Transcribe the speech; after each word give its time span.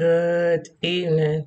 Good 0.00 0.70
evening. 0.82 1.46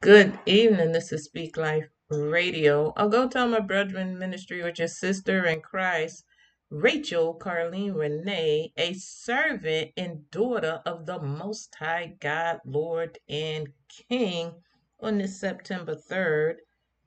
Good 0.00 0.38
evening. 0.46 0.92
This 0.92 1.12
is 1.12 1.24
Speak 1.24 1.56
Life 1.56 1.88
Radio. 2.10 2.92
I'll 2.96 3.08
go 3.10 3.28
tell 3.28 3.48
my 3.48 3.60
brethren 3.60 4.18
ministry, 4.18 4.62
which 4.62 4.80
is 4.80 4.98
sister 4.98 5.44
in 5.46 5.60
Christ, 5.62 6.24
Rachel 6.70 7.38
Carleen 7.40 7.94
Renee, 7.96 8.72
a 8.76 8.94
servant 8.94 9.92
and 9.96 10.30
daughter 10.30 10.82
of 10.86 11.06
the 11.06 11.20
Most 11.20 11.74
High 11.76 12.14
God, 12.20 12.60
Lord 12.66 13.18
and 13.28 13.68
King, 14.10 14.52
on 15.00 15.18
this 15.18 15.40
September 15.40 15.96
3rd, 15.96 16.56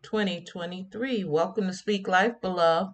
2023. 0.04 1.24
Welcome 1.26 1.68
to 1.68 1.74
Speak 1.74 2.08
Life, 2.10 2.42
beloved. 2.42 2.94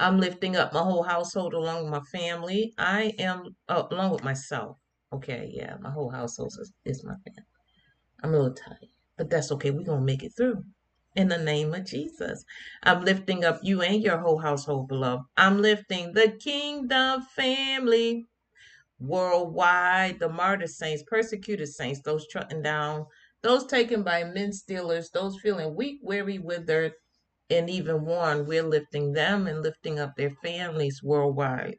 I'm 0.00 0.20
lifting 0.20 0.56
up 0.56 0.74
my 0.74 0.80
whole 0.82 1.04
household 1.04 1.54
along 1.54 1.84
with 1.84 1.92
my 1.92 2.00
family. 2.18 2.74
I 2.78 3.14
am, 3.18 3.56
oh, 3.68 3.88
along 3.90 4.12
with 4.12 4.24
myself. 4.24 4.78
Okay, 5.12 5.50
yeah, 5.54 5.76
my 5.80 5.90
whole 5.90 6.10
household 6.10 6.52
is, 6.60 6.72
is 6.84 7.04
my 7.04 7.14
family. 7.24 7.44
I'm 8.22 8.34
a 8.34 8.36
little 8.36 8.54
tired, 8.54 8.88
but 9.16 9.30
that's 9.30 9.52
okay. 9.52 9.70
We're 9.70 9.84
going 9.84 10.00
to 10.00 10.04
make 10.04 10.22
it 10.22 10.32
through. 10.36 10.64
In 11.16 11.28
the 11.28 11.38
name 11.38 11.74
of 11.74 11.86
Jesus, 11.86 12.44
I'm 12.82 13.04
lifting 13.04 13.44
up 13.44 13.60
you 13.62 13.82
and 13.82 14.02
your 14.02 14.18
whole 14.18 14.38
household, 14.38 14.88
beloved. 14.88 15.24
I'm 15.36 15.60
lifting 15.62 16.12
the 16.12 16.30
kingdom 16.40 17.22
family 17.22 18.26
worldwide, 19.00 20.18
the 20.20 20.28
martyr 20.28 20.66
saints, 20.66 21.02
persecuted 21.06 21.68
saints, 21.68 22.00
those 22.04 22.26
trotting 22.28 22.62
down, 22.62 23.06
those 23.42 23.66
taken 23.66 24.02
by 24.02 24.24
men 24.24 24.52
stealers, 24.52 25.10
those 25.10 25.38
feeling 25.40 25.74
weak, 25.74 26.00
weary, 26.02 26.38
withered, 26.38 26.92
and 27.50 27.70
even 27.70 28.04
worn. 28.04 28.46
We're 28.46 28.62
lifting 28.62 29.12
them 29.12 29.46
and 29.46 29.62
lifting 29.62 29.98
up 29.98 30.16
their 30.16 30.30
families 30.42 31.02
worldwide. 31.02 31.78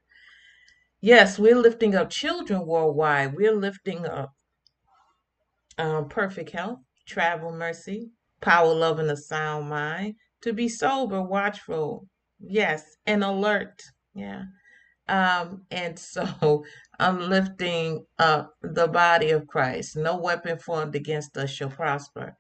Yes, 1.02 1.40
we're 1.40 1.56
lifting 1.56 1.96
up 1.96 2.10
children 2.10 2.66
worldwide. 2.66 3.34
We're 3.36 3.56
lifting 3.56 4.06
up 4.06 4.34
um, 5.78 6.10
perfect 6.10 6.52
health, 6.52 6.80
travel 7.08 7.54
mercy, 7.54 8.12
power, 8.42 8.74
love, 8.74 9.00
and 9.00 9.10
a 9.10 9.16
sound 9.16 9.70
mind, 9.70 10.16
to 10.42 10.52
be 10.52 10.68
sober, 10.68 11.22
watchful, 11.22 12.08
yes, 12.40 12.84
and 13.06 13.24
alert. 13.24 13.82
Yeah. 14.14 14.44
Um, 15.08 15.66
and 15.72 15.98
so 16.00 16.66
I'm 17.00 17.20
lifting 17.30 18.06
up 18.18 18.54
the 18.62 18.88
body 18.88 19.30
of 19.32 19.48
Christ. 19.48 19.96
No 19.96 20.18
weapon 20.18 20.58
formed 20.60 20.96
against 20.96 21.38
us 21.38 21.50
shall 21.50 21.70
prosper. 21.70 22.36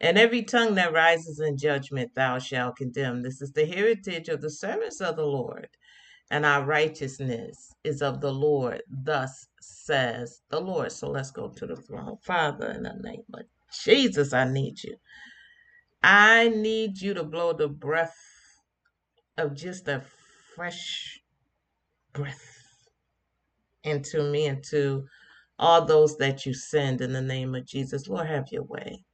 And 0.00 0.18
every 0.18 0.42
tongue 0.42 0.74
that 0.74 0.92
rises 0.92 1.38
in 1.38 1.56
judgment 1.56 2.10
thou 2.16 2.40
shalt 2.40 2.76
condemn. 2.76 3.22
This 3.22 3.40
is 3.40 3.52
the 3.52 3.66
heritage 3.66 4.28
of 4.28 4.40
the 4.40 4.50
servants 4.50 5.00
of 5.00 5.14
the 5.14 5.24
Lord, 5.24 5.68
and 6.32 6.46
our 6.46 6.64
righteousness 6.64 7.74
is 7.84 8.00
of 8.00 8.22
the 8.22 8.32
Lord. 8.32 8.82
Thus 8.90 9.46
says 9.60 10.40
the 10.50 10.60
Lord. 10.60 10.90
So 10.90 11.10
let's 11.10 11.30
go 11.30 11.48
to 11.50 11.66
the 11.66 11.76
throne. 11.76 12.16
Father, 12.22 12.70
in 12.70 12.84
the 12.84 12.94
name 13.02 13.24
of 13.34 13.42
Jesus, 13.84 14.32
I 14.32 14.50
need 14.50 14.82
you. 14.82 14.96
I 16.02 16.48
need 16.48 17.00
you 17.00 17.12
to 17.14 17.22
blow 17.22 17.52
the 17.52 17.68
breath 17.68 18.16
of 19.36 19.54
just 19.54 19.86
a 19.88 20.02
fresh 20.56 21.20
breath 22.14 22.64
into 23.84 24.22
me 24.30 24.46
and 24.46 24.64
to 24.64 25.04
all 25.58 25.84
those 25.84 26.16
that 26.16 26.46
you 26.46 26.54
send 26.54 27.02
in 27.02 27.12
the 27.12 27.22
name 27.22 27.54
of 27.54 27.66
Jesus. 27.66 28.08
Lord, 28.08 28.26
have 28.26 28.46
your 28.50 28.64
way. 28.64 29.04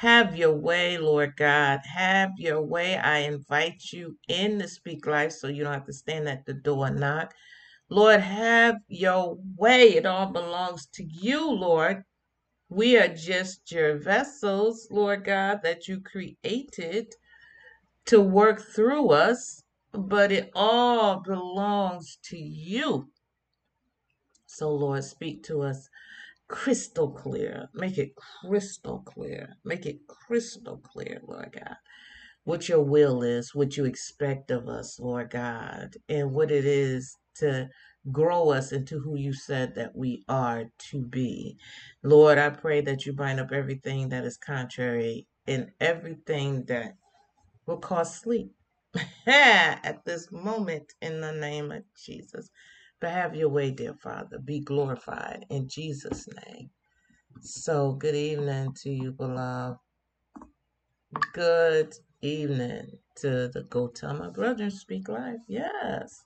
Have 0.00 0.34
your 0.34 0.54
way, 0.54 0.96
Lord 0.96 1.36
God. 1.36 1.80
Have 1.84 2.30
your 2.38 2.62
way. 2.62 2.96
I 2.96 3.18
invite 3.18 3.92
you 3.92 4.16
in 4.28 4.58
to 4.60 4.66
speak 4.66 5.06
life 5.06 5.30
so 5.30 5.46
you 5.46 5.62
don't 5.62 5.74
have 5.74 5.84
to 5.84 5.92
stand 5.92 6.26
at 6.26 6.46
the 6.46 6.54
door 6.54 6.86
and 6.86 6.98
knock. 6.98 7.34
Lord, 7.90 8.20
have 8.20 8.76
your 8.88 9.36
way. 9.58 9.96
It 9.96 10.06
all 10.06 10.32
belongs 10.32 10.86
to 10.94 11.04
you, 11.04 11.50
Lord. 11.50 12.02
We 12.70 12.96
are 12.96 13.14
just 13.14 13.70
your 13.70 13.98
vessels, 13.98 14.88
Lord 14.90 15.26
God, 15.26 15.60
that 15.64 15.86
you 15.86 16.00
created 16.00 17.12
to 18.06 18.22
work 18.22 18.62
through 18.62 19.10
us, 19.10 19.62
but 19.92 20.32
it 20.32 20.50
all 20.54 21.20
belongs 21.20 22.16
to 22.30 22.38
you. 22.38 23.10
So, 24.46 24.70
Lord, 24.70 25.04
speak 25.04 25.42
to 25.44 25.60
us 25.60 25.90
crystal 26.50 27.10
clear. 27.10 27.68
Make 27.74 27.98
it 27.98 28.12
crystal 28.16 29.00
clear. 29.06 29.56
Make 29.64 29.86
it 29.86 30.06
crystal 30.08 30.78
clear, 30.78 31.20
Lord 31.26 31.52
God, 31.52 31.76
what 32.44 32.68
your 32.68 32.82
will 32.82 33.22
is, 33.22 33.54
what 33.54 33.76
you 33.76 33.84
expect 33.86 34.50
of 34.50 34.68
us, 34.68 34.98
Lord 35.00 35.30
God, 35.30 35.94
and 36.08 36.32
what 36.32 36.50
it 36.50 36.64
is 36.66 37.16
to 37.36 37.68
grow 38.12 38.50
us 38.50 38.72
into 38.72 38.98
who 39.00 39.16
you 39.16 39.32
said 39.32 39.74
that 39.76 39.96
we 39.96 40.24
are 40.28 40.64
to 40.90 41.02
be. 41.02 41.56
Lord, 42.02 42.38
I 42.38 42.50
pray 42.50 42.80
that 42.82 43.06
you 43.06 43.14
bind 43.14 43.40
up 43.40 43.52
everything 43.52 44.10
that 44.10 44.24
is 44.24 44.38
contrary 44.38 45.26
and 45.46 45.70
everything 45.80 46.64
that 46.66 46.96
will 47.66 47.78
cause 47.78 48.20
sleep 48.20 48.52
at 49.26 50.04
this 50.04 50.32
moment 50.32 50.92
in 51.02 51.20
the 51.20 51.32
name 51.32 51.72
of 51.72 51.84
Jesus. 52.04 52.50
But 53.00 53.12
have 53.12 53.34
your 53.34 53.48
way, 53.48 53.70
dear 53.70 53.94
Father. 53.94 54.38
Be 54.38 54.60
glorified 54.60 55.46
in 55.48 55.68
Jesus' 55.68 56.28
name. 56.46 56.70
So, 57.40 57.92
good 57.92 58.14
evening 58.14 58.74
to 58.82 58.90
you, 58.90 59.12
beloved. 59.12 59.78
Good 61.32 61.94
evening 62.20 62.98
to 63.16 63.48
the 63.48 63.62
Go 63.70 63.88
Tell 63.88 64.14
My 64.14 64.28
Brother 64.28 64.68
Speak 64.68 65.08
Life. 65.08 65.40
Yes. 65.48 66.24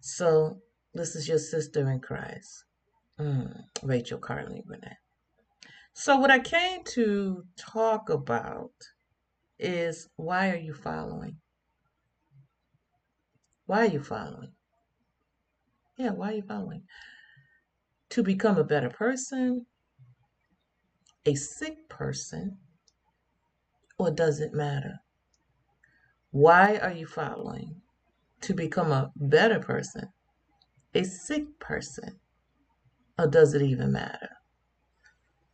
So, 0.00 0.60
this 0.92 1.16
is 1.16 1.26
your 1.26 1.38
sister 1.38 1.90
in 1.90 2.00
Christ, 2.00 2.64
mm, 3.18 3.64
Rachel 3.82 4.18
Carly 4.18 4.62
Burnett. 4.66 4.98
So, 5.94 6.18
what 6.18 6.30
I 6.30 6.40
came 6.40 6.84
to 6.94 7.44
talk 7.56 8.10
about 8.10 8.72
is 9.58 10.08
why 10.16 10.50
are 10.50 10.56
you 10.56 10.74
following? 10.74 11.38
Why 13.66 13.86
are 13.86 13.90
you 13.90 14.02
following? 14.02 14.53
Yeah, 15.96 16.10
why 16.10 16.30
are 16.32 16.34
you 16.34 16.42
following? 16.42 16.82
To 18.10 18.22
become 18.22 18.58
a 18.58 18.64
better 18.64 18.90
person, 18.90 19.66
a 21.24 21.34
sick 21.34 21.88
person, 21.88 22.58
or 23.98 24.10
does 24.10 24.40
it 24.40 24.52
matter? 24.52 24.98
Why 26.32 26.78
are 26.78 26.92
you 26.92 27.06
following? 27.06 27.80
To 28.42 28.54
become 28.54 28.90
a 28.90 29.12
better 29.14 29.60
person, 29.60 30.08
a 30.94 31.04
sick 31.04 31.60
person, 31.60 32.18
or 33.16 33.28
does 33.28 33.54
it 33.54 33.62
even 33.62 33.92
matter? 33.92 34.30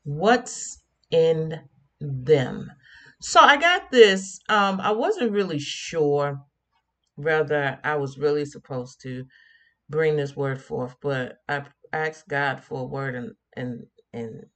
What's 0.04 0.82
in 1.10 1.60
them? 2.00 2.72
So 3.20 3.40
I 3.40 3.58
got 3.58 3.90
this. 3.90 4.40
Um, 4.48 4.80
I 4.80 4.92
wasn't 4.92 5.32
really 5.32 5.58
sure 5.58 6.40
whether 7.16 7.78
I 7.84 7.96
was 7.96 8.16
really 8.16 8.46
supposed 8.46 9.02
to 9.02 9.26
bring 9.90 10.16
this 10.16 10.36
word 10.36 10.62
forth, 10.62 10.96
but 11.02 11.38
I 11.48 11.64
asked 11.92 12.28
God 12.28 12.62
for 12.62 12.82
a 12.82 12.84
word 12.84 13.16
and 13.16 13.34
and 13.54 13.86
and 14.12 14.46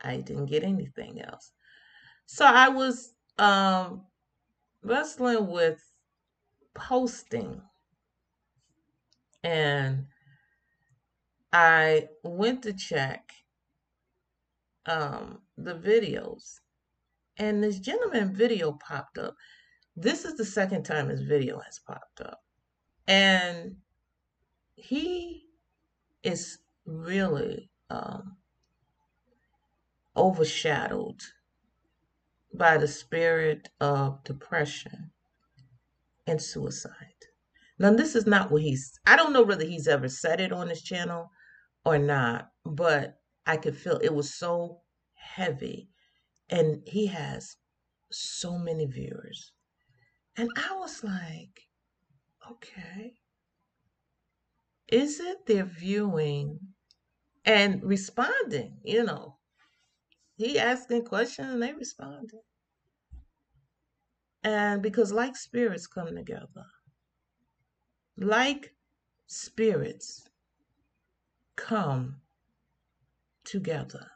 I 0.00 0.16
didn't 0.16 0.46
get 0.46 0.64
anything 0.64 1.20
else. 1.20 1.52
So 2.26 2.46
I 2.46 2.70
was 2.70 3.12
um 3.38 4.06
wrestling 4.82 5.48
with 5.48 5.84
posting 6.74 7.60
and 9.44 10.06
I 11.52 12.08
went 12.24 12.62
to 12.62 12.72
check 12.72 13.30
um 14.86 15.42
the 15.58 15.74
videos 15.74 16.54
and 17.36 17.62
this 17.62 17.78
gentleman 17.78 18.34
video 18.34 18.72
popped 18.72 19.18
up. 19.18 19.34
This 19.94 20.24
is 20.24 20.36
the 20.36 20.44
second 20.44 20.84
time 20.84 21.10
his 21.10 21.22
video 21.22 21.60
has 21.60 21.78
popped 21.86 22.22
up. 22.22 22.40
And 23.06 23.76
he 24.74 25.44
is 26.22 26.58
really 26.86 27.70
um, 27.90 28.36
overshadowed 30.16 31.20
by 32.54 32.76
the 32.76 32.88
spirit 32.88 33.68
of 33.80 34.22
depression 34.24 35.10
and 36.26 36.40
suicide. 36.40 36.92
Now, 37.78 37.92
this 37.92 38.14
is 38.14 38.26
not 38.26 38.50
what 38.50 38.62
he's, 38.62 38.98
I 39.06 39.16
don't 39.16 39.32
know 39.32 39.42
whether 39.42 39.64
he's 39.64 39.88
ever 39.88 40.08
said 40.08 40.40
it 40.40 40.52
on 40.52 40.68
his 40.68 40.82
channel 40.82 41.30
or 41.84 41.98
not, 41.98 42.48
but 42.64 43.18
I 43.46 43.56
could 43.56 43.76
feel 43.76 43.98
it 43.98 44.14
was 44.14 44.34
so 44.34 44.82
heavy. 45.14 45.88
And 46.50 46.82
he 46.86 47.06
has 47.06 47.56
so 48.10 48.58
many 48.58 48.86
viewers. 48.86 49.52
And 50.36 50.50
I 50.56 50.74
was 50.76 51.02
like, 51.02 51.62
okay, 52.50 53.14
is 54.92 55.20
it 55.20 55.46
they're 55.46 55.64
viewing 55.64 56.60
and 57.46 57.82
responding? 57.82 58.76
You 58.84 59.04
know, 59.04 59.38
he 60.36 60.58
asking 60.58 61.06
questions 61.06 61.54
and 61.54 61.62
they 61.62 61.72
responding. 61.72 62.42
And 64.44 64.82
because 64.82 65.12
like 65.12 65.36
spirits 65.36 65.86
come 65.86 66.14
together, 66.14 66.66
like 68.18 68.74
spirits 69.26 70.28
come 71.56 72.20
together. 73.44 74.10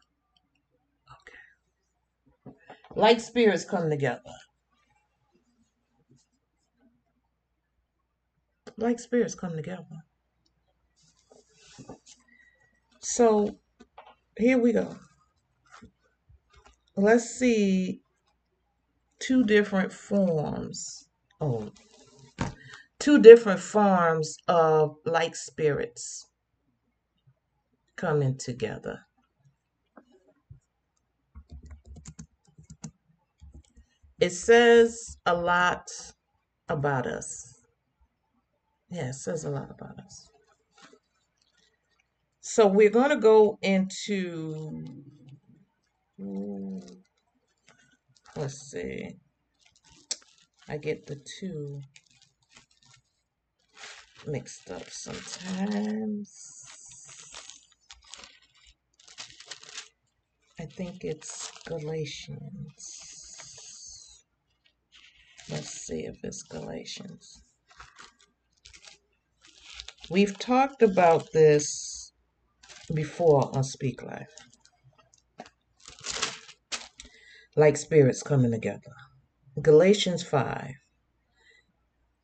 Okay. 2.47 2.55
Like 2.95 3.21
spirits 3.21 3.65
come 3.65 3.89
together. 3.89 4.21
Like 8.77 9.01
spirits 9.01 9.35
come 9.35 9.57
together. 9.57 10.06
So 13.09 13.57
here 14.37 14.59
we 14.59 14.73
go. 14.73 14.97
Let's 16.97 17.39
see 17.39 18.03
two 19.21 19.45
different 19.45 19.93
forms. 19.93 21.09
Oh, 21.41 21.71
two 22.99 23.23
different 23.23 23.61
forms 23.61 24.37
of 24.49 24.97
like 25.05 25.37
spirits 25.37 26.27
coming 27.95 28.37
together. 28.37 28.99
It 34.19 34.31
says 34.31 35.17
a 35.25 35.35
lot 35.35 35.89
about 36.69 37.07
us. 37.07 37.63
Yeah, 38.91 39.11
it 39.11 39.15
says 39.15 39.45
a 39.45 39.51
lot 39.51 39.71
about 39.71 39.97
us. 40.01 40.29
So 42.49 42.69
we're 42.69 42.91
going 42.91 43.11
to 43.11 43.17
go 43.17 43.59
into, 43.61 44.85
let's 48.37 48.71
see, 48.71 49.17
I 50.69 50.77
get 50.77 51.07
the 51.07 51.17
two 51.17 51.81
mixed 54.29 54.71
up 54.71 54.89
sometimes. 54.89 56.63
I 60.61 60.67
think 60.67 61.03
it's 61.03 61.51
Galatians. 61.67 63.03
Let's 65.51 65.71
see 65.71 66.07
if 66.07 66.23
it's 66.23 66.45
Galatians. 66.45 67.43
We've 70.09 70.39
talked 70.39 70.83
about 70.83 71.33
this 71.33 71.96
before 72.95 73.51
I 73.57 73.63
Speak 73.63 74.03
Life. 74.03 74.35
Like 77.57 77.77
spirits 77.77 78.23
coming 78.23 78.51
together. 78.51 78.93
Galatians 79.61 80.23
5, 80.23 80.73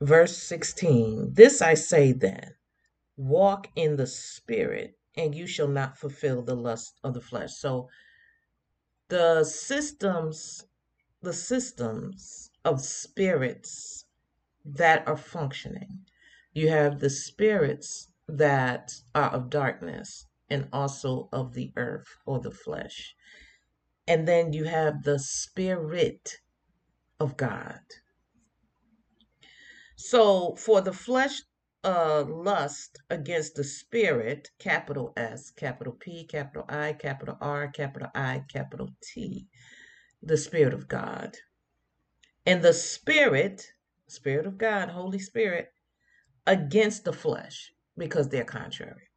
verse 0.01 0.37
16. 0.37 1.33
This 1.33 1.63
I 1.63 1.75
say 1.75 2.13
then 2.13 2.55
walk 3.17 3.69
in 3.77 3.97
the 3.97 4.07
spirit, 4.07 4.99
and 5.17 5.35
you 5.35 5.47
shall 5.47 5.69
not 5.69 5.99
fulfill 5.99 6.43
the 6.43 6.55
lust 6.55 6.99
of 7.03 7.15
the 7.15 7.21
flesh. 7.21 7.55
So 7.55 7.89
the 9.09 9.45
systems, 9.45 10.65
the 11.23 11.33
systems 11.33 12.51
of 12.65 12.81
spirits 12.81 14.05
that 14.65 15.07
are 15.07 15.17
functioning. 15.17 16.01
You 16.53 16.69
have 16.69 17.01
the 17.01 17.11
spirits 17.11 18.09
that 18.29 18.93
are 19.15 19.31
of 19.31 19.51
darkness 19.51 20.27
and 20.53 20.69
also 20.71 21.31
of 21.33 21.55
the 21.55 21.73
earth 21.77 22.19
or 22.27 22.39
the 22.39 22.51
flesh. 22.51 23.15
And 24.07 24.29
then 24.29 24.53
you 24.53 24.65
have 24.65 25.03
the 25.03 25.19
spirit 25.19 26.37
of 27.19 27.39
God. 27.39 27.81
So 29.97 30.55
for 30.57 30.83
the 30.83 30.93
flesh 30.93 31.41
uh, 31.85 32.25
lust 32.29 33.01
against 33.09 33.55
the 33.55 33.65
spirit, 33.65 34.51
capital 34.59 35.15
S, 35.17 35.51
capital 35.51 35.95
P, 35.99 36.27
capital 36.27 36.67
I, 36.69 36.93
capital 36.93 37.39
R, 37.41 37.69
capital 37.69 38.09
I, 38.15 38.45
capital 38.53 38.91
T, 39.03 39.49
the 40.23 40.37
Spirit 40.37 40.75
of 40.75 40.87
God. 40.87 41.35
And 42.45 42.63
the 42.63 42.75
Spirit, 42.75 43.73
Spirit 44.07 44.47
of 44.47 44.59
God, 44.59 44.91
Holy 44.91 45.19
Spirit, 45.19 45.71
against 46.47 47.05
the 47.05 47.13
flesh 47.13 47.73
because 47.97 48.29
they're 48.29 48.45
contrary. 48.45 49.09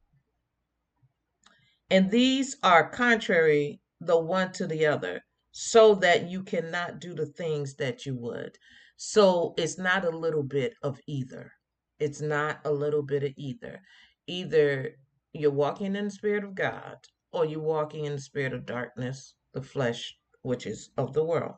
And 1.90 2.10
these 2.10 2.58
are 2.64 2.90
contrary 2.90 3.80
the 4.02 4.20
one 4.20 4.52
to 4.54 4.68
the 4.68 4.86
other, 4.86 5.24
so 5.52 5.96
that 5.96 6.30
you 6.30 6.44
cannot 6.44 7.00
do 7.00 7.14
the 7.14 7.28
things 7.28 7.76
that 7.76 8.06
you 8.06 8.16
would. 8.16 8.58
So 8.98 9.54
it's 9.58 9.78
not 9.78 10.06
a 10.06 10.10
little 10.10 10.44
bit 10.44 10.74
of 10.82 11.00
either. 11.08 11.52
It's 12.00 12.22
not 12.22 12.60
a 12.66 12.72
little 12.72 13.04
bit 13.04 13.24
of 13.24 13.34
either. 13.38 13.82
Either 14.28 14.96
you're 15.34 15.52
walking 15.52 15.96
in 15.96 16.06
the 16.06 16.12
Spirit 16.12 16.44
of 16.44 16.56
God 16.56 16.98
or 17.32 17.46
you're 17.46 17.60
walking 17.60 18.06
in 18.06 18.14
the 18.14 18.22
spirit 18.22 18.54
of 18.54 18.66
darkness, 18.66 19.34
the 19.54 19.62
flesh, 19.62 20.18
which 20.42 20.66
is 20.66 20.90
of 20.98 21.14
the 21.14 21.24
world. 21.24 21.56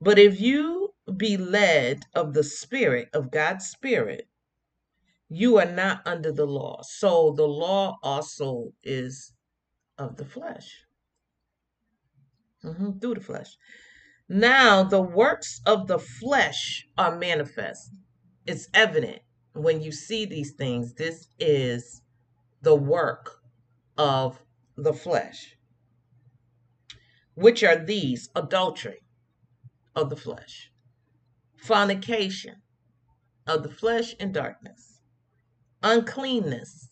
But 0.00 0.18
if 0.18 0.40
you 0.40 0.94
be 1.16 1.36
led 1.36 2.04
of 2.14 2.34
the 2.34 2.44
Spirit, 2.44 3.08
of 3.12 3.30
God's 3.30 3.66
Spirit, 3.66 4.28
you 5.28 5.58
are 5.58 5.70
not 5.70 6.02
under 6.06 6.32
the 6.32 6.46
law. 6.46 6.80
So 6.82 7.32
the 7.36 7.48
law 7.48 7.98
also 8.02 8.72
is 8.82 9.32
of 9.98 10.16
the 10.16 10.24
flesh, 10.24 10.84
hmm 12.62 12.98
through 12.98 13.14
the 13.14 13.20
flesh. 13.20 13.56
Now 14.28 14.82
the 14.82 15.02
works 15.02 15.60
of 15.66 15.86
the 15.86 15.98
flesh 15.98 16.86
are 16.98 17.16
manifest. 17.16 17.90
It's 18.46 18.68
evident 18.74 19.22
when 19.54 19.82
you 19.82 19.92
see 19.92 20.26
these 20.26 20.52
things. 20.52 20.94
This 20.94 21.28
is 21.38 22.02
the 22.62 22.74
work 22.74 23.40
of 23.98 24.40
the 24.76 24.92
flesh, 24.92 25.56
which 27.34 27.62
are 27.62 27.76
these 27.76 28.28
adultery 28.34 29.02
of 29.94 30.10
the 30.10 30.16
flesh, 30.16 30.72
fornication 31.56 32.62
of 33.46 33.62
the 33.62 33.70
flesh 33.70 34.14
and 34.18 34.32
darkness, 34.34 34.93
uncleanness, 35.84 36.88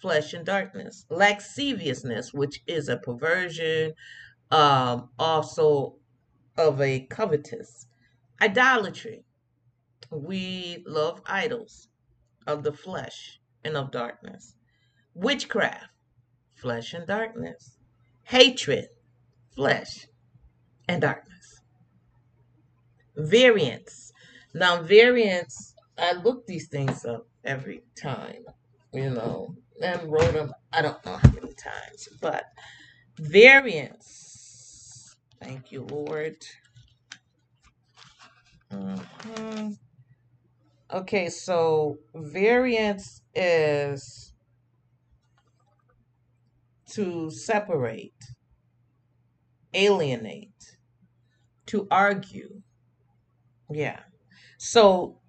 flesh 0.00 0.34
and 0.34 0.44
darkness, 0.44 1.06
lasciviousness, 1.08 2.34
which 2.34 2.60
is 2.66 2.88
a 2.88 2.96
perversion, 2.98 3.92
um, 4.50 5.08
also 5.18 5.94
of 6.58 6.80
a 6.80 7.06
covetous, 7.08 7.86
idolatry. 8.42 9.24
We 10.10 10.82
love 10.86 11.22
idols 11.24 11.88
of 12.46 12.64
the 12.64 12.72
flesh 12.72 13.38
and 13.64 13.76
of 13.76 13.92
darkness, 13.92 14.54
witchcraft, 15.14 15.86
flesh 16.54 16.92
and 16.92 17.06
darkness, 17.06 17.78
hatred, 18.24 18.88
flesh 19.54 20.06
and 20.88 21.00
darkness, 21.00 21.60
variance. 23.16 24.12
Now, 24.52 24.82
variance, 24.82 25.74
I 25.96 26.12
look 26.12 26.46
these 26.46 26.68
things 26.68 27.04
up 27.04 27.26
every 27.44 27.82
time, 28.00 28.44
you 28.92 29.10
know, 29.10 29.54
and 29.82 30.10
wrote 30.10 30.32
them, 30.32 30.52
I 30.72 30.82
don't 30.82 31.04
know 31.04 31.16
how 31.16 31.30
many 31.32 31.52
times, 31.54 32.08
but 32.20 32.44
variance. 33.18 35.16
Thank 35.40 35.72
you, 35.72 35.82
Lord. 35.82 36.36
Mhm. 38.70 39.78
Okay, 40.92 41.28
so 41.30 41.98
variance 42.14 43.22
is 43.34 44.34
to 46.90 47.30
separate, 47.30 48.22
alienate, 49.72 50.76
to 51.66 51.88
argue. 51.90 52.62
Yeah. 53.70 54.00
So 54.58 55.21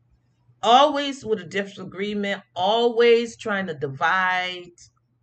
always 0.64 1.26
with 1.26 1.40
a 1.40 1.44
disagreement, 1.44 2.42
always 2.56 3.36
trying 3.38 3.68
to 3.68 3.74
divide, 3.74 4.72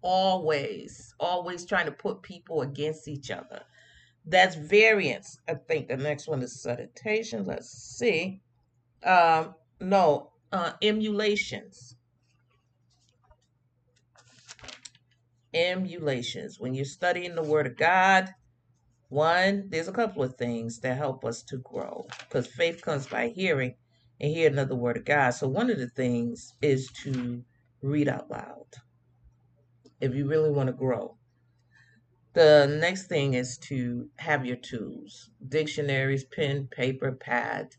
always, 0.03 1.15
always 1.19 1.65
trying 1.65 1.87
to 1.87 1.93
put 1.93 2.23
people 2.23 2.63
against 2.63 3.09
each 3.09 3.31
other. 3.31 3.63
That's 4.27 4.55
variance. 4.55 5.39
I 5.49 5.55
think 5.55 5.89
the 5.89 5.97
next 5.97 6.29
one 6.29 6.43
is 6.43 6.63
citation. 6.63 7.47
Let's 7.47 7.71
see. 7.71 8.43
Um, 9.03 9.55
no, 9.81 10.33
uh, 10.53 10.73
emulations. 10.83 11.97
Emulations. 15.55 16.61
When 16.61 16.75
you're 16.75 16.85
studying 16.85 17.35
the 17.35 17.43
Word 17.43 17.67
of 17.67 17.77
God, 17.77 18.35
one, 19.09 19.65
there's 19.71 19.89
a 19.89 19.93
couple 19.93 20.23
of 20.23 20.37
things 20.37 20.79
that 20.81 20.97
help 20.97 21.25
us 21.25 21.43
to 21.45 21.57
grow 21.57 22.07
because 22.21 22.47
faith 22.47 22.83
comes 22.83 23.09
by 23.09 23.29
hearing 23.29 23.75
and 24.21 24.33
hear 24.33 24.51
another 24.51 24.75
Word 24.75 24.97
of 24.99 25.05
God. 25.05 25.31
So, 25.31 25.49
one 25.49 25.71
of 25.71 25.79
the 25.79 25.89
things 25.89 26.55
is 26.63 26.89
to 27.03 27.43
read 27.83 28.09
out 28.09 28.31
loud 28.31 28.67
if 30.01 30.15
you 30.15 30.27
really 30.27 30.51
want 30.51 30.69
to 30.69 30.73
grow. 30.73 31.17
The 32.35 32.79
next 32.81 33.09
thing 33.09 33.35
is 33.35 33.59
to 33.69 34.09
have 34.19 34.47
your 34.47 34.57
tools 34.57 35.31
dictionaries, 35.49 36.25
pen, 36.25 36.69
paper, 36.71 37.13
pad, 37.13 37.75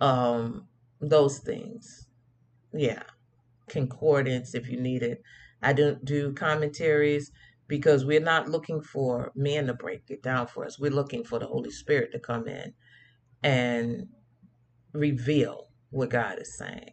um, 0.00 0.66
those 1.00 1.38
things. 1.38 2.08
Yeah, 2.72 3.04
concordance 3.68 4.54
if 4.54 4.68
you 4.68 4.80
need 4.80 5.02
it. 5.02 5.22
I 5.62 5.72
don't 5.72 6.04
do 6.04 6.32
commentaries 6.32 7.30
because 7.68 8.04
we're 8.04 8.20
not 8.20 8.48
looking 8.48 8.80
for 8.82 9.32
man 9.34 9.66
to 9.68 9.74
break 9.74 10.02
it 10.08 10.22
down 10.22 10.46
for 10.46 10.64
us. 10.64 10.78
We're 10.78 10.90
looking 10.90 11.24
for 11.24 11.38
the 11.38 11.46
Holy 11.46 11.70
Spirit 11.70 12.12
to 12.12 12.18
come 12.18 12.48
in 12.48 12.74
and 13.42 14.08
reveal 14.92 15.68
what 15.90 16.10
God 16.10 16.40
is 16.40 16.56
saying. 16.56 16.90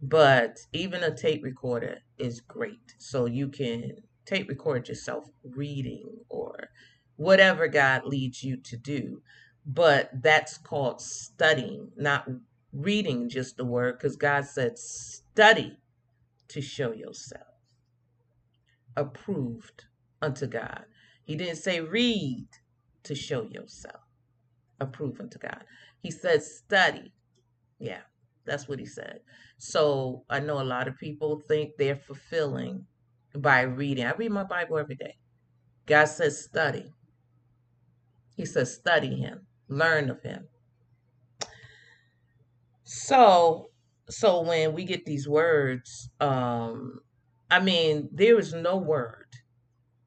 But 0.00 0.58
even 0.72 1.02
a 1.02 1.14
tape 1.14 1.42
recorder 1.42 1.98
is 2.18 2.40
great. 2.40 2.94
So 2.98 3.26
you 3.26 3.48
can 3.48 3.92
tape 4.26 4.48
record 4.48 4.88
yourself 4.88 5.28
reading 5.42 6.04
or 6.28 6.70
whatever 7.16 7.68
God 7.68 8.04
leads 8.04 8.42
you 8.42 8.56
to 8.58 8.76
do. 8.76 9.22
But 9.64 10.10
that's 10.22 10.58
called 10.58 11.00
studying, 11.00 11.90
not 11.96 12.28
reading 12.72 13.28
just 13.28 13.56
the 13.56 13.64
word, 13.64 13.98
because 13.98 14.16
God 14.16 14.44
said, 14.44 14.78
study 14.78 15.78
to 16.48 16.60
show 16.60 16.92
yourself 16.92 17.42
approved 18.96 19.84
unto 20.22 20.46
God. 20.46 20.84
He 21.24 21.36
didn't 21.36 21.56
say 21.56 21.80
read 21.80 22.46
to 23.02 23.14
show 23.14 23.42
yourself 23.42 24.02
approved 24.80 25.20
unto 25.20 25.38
God. 25.38 25.64
He 26.00 26.10
said 26.10 26.42
study. 26.42 27.12
Yeah, 27.78 28.02
that's 28.46 28.68
what 28.68 28.78
he 28.78 28.86
said. 28.86 29.20
So 29.58 30.24
I 30.30 30.40
know 30.40 30.60
a 30.60 30.64
lot 30.64 30.88
of 30.88 30.96
people 30.98 31.42
think 31.48 31.72
they're 31.76 31.96
fulfilling 31.96 32.86
by 33.34 33.62
reading. 33.62 34.06
I 34.06 34.12
read 34.12 34.30
my 34.30 34.44
Bible 34.44 34.78
every 34.78 34.96
day. 34.96 35.16
God 35.86 36.06
says 36.06 36.42
study. 36.42 36.92
He 38.36 38.44
says 38.44 38.74
study 38.74 39.16
him, 39.16 39.46
learn 39.68 40.10
of 40.10 40.22
him. 40.22 40.48
So 42.84 43.70
so 44.08 44.42
when 44.42 44.72
we 44.72 44.84
get 44.84 45.04
these 45.04 45.28
words, 45.28 46.10
um, 46.20 47.00
I 47.50 47.60
mean, 47.60 48.08
there 48.12 48.38
is 48.38 48.54
no 48.54 48.76
word 48.76 49.26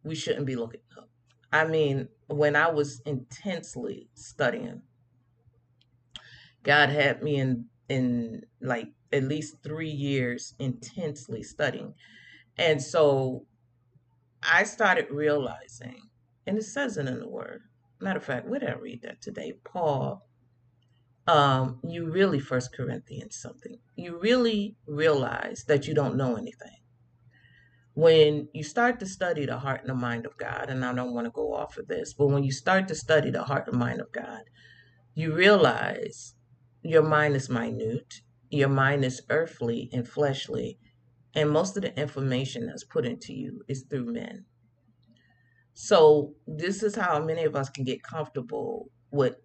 we 0.04 0.16
shouldn't 0.16 0.46
be 0.46 0.56
looking 0.56 0.82
up. 0.98 1.10
I 1.52 1.66
mean, 1.66 2.08
when 2.28 2.56
I 2.56 2.70
was 2.70 3.02
intensely 3.06 4.10
studying, 4.14 4.84
God 6.64 6.90
had 6.90 7.24
me 7.24 7.38
in 7.38 7.66
in 7.90 8.44
like 8.62 8.88
at 9.12 9.24
least 9.24 9.56
three 9.64 9.90
years 9.90 10.54
intensely 10.60 11.44
studying. 11.44 11.94
And 12.58 12.82
so 12.82 13.46
I 14.44 14.64
started 14.64 15.08
realizing, 15.10 16.02
and 16.46 16.58
it 16.58 16.64
says 16.64 16.98
it 16.98 17.08
in 17.08 17.20
the 17.20 17.28
word. 17.28 17.62
Matter 18.00 18.20
of 18.20 18.26
fact, 18.26 18.48
where 18.48 18.60
did 18.60 18.70
I 18.70 18.74
read 18.74 19.02
that 19.02 19.22
today? 19.22 19.54
Paul, 19.66 20.26
um, 21.28 21.80
you 21.84 22.10
really, 22.10 22.40
First 22.40 22.74
Corinthians 22.76 23.38
something, 23.42 23.80
you 23.96 24.20
really 24.20 24.76
realize 24.88 25.66
that 25.68 25.88
you 25.88 25.94
don't 25.94 26.16
know 26.16 26.36
anything. 26.36 26.78
When 27.94 28.48
you 28.54 28.64
start 28.64 29.00
to 29.02 29.06
study 29.06 29.46
the 29.46 29.58
heart 29.58 29.82
and 29.82 29.90
the 29.90 29.96
mind 29.96 30.26
of 30.26 30.38
God, 30.38 30.70
and 30.70 30.86
I 30.86 30.94
don't 30.94 31.14
want 31.14 31.26
to 31.26 31.32
go 31.32 31.54
off 31.54 31.78
of 31.78 31.88
this, 31.88 32.14
but 32.14 32.28
when 32.28 32.44
you 32.44 32.52
start 32.52 32.88
to 32.88 32.96
study 32.96 33.30
the 33.30 33.44
heart 33.44 33.68
and 33.68 33.78
mind 33.78 34.00
of 34.00 34.12
God, 34.12 34.44
you 35.16 35.34
realize 35.34 36.36
your 36.84 37.04
mind 37.04 37.36
is 37.36 37.50
minute, 37.50 38.22
your 38.50 38.70
mind 38.70 39.06
is 39.06 39.22
earthly 39.30 39.90
and 39.94 40.08
fleshly, 40.08 40.80
and 41.36 41.52
most 41.52 41.78
of 41.78 41.84
the 41.84 42.00
information 42.00 42.68
that's 42.68 42.84
put 42.84 43.06
into 43.06 43.34
you 43.34 43.64
is 43.68 43.84
through 43.84 44.12
men. 44.14 44.46
So, 45.74 46.36
this 46.48 46.84
is 46.84 46.96
how 46.96 47.24
many 47.24 47.44
of 47.46 47.56
us 47.56 47.70
can 47.70 47.86
get 47.86 48.04
comfortable 48.04 48.92
with 49.12 49.36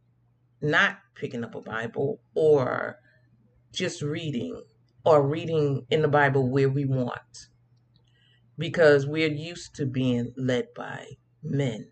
not 0.63 0.99
picking 1.15 1.45
up 1.45 1.55
a 1.55 1.61
Bible 1.61 2.21
or 2.35 2.99
just 3.73 4.03
reading 4.03 4.63
or 5.05 5.27
reading 5.27 5.87
in 5.91 6.03
the 6.03 6.09
Bible 6.09 6.51
where 6.51 6.69
we 6.71 6.85
want 6.85 7.49
because 8.59 9.07
we're 9.07 9.33
used 9.33 9.75
to 9.77 9.87
being 9.87 10.33
led 10.37 10.69
by 10.75 11.07
men, 11.43 11.91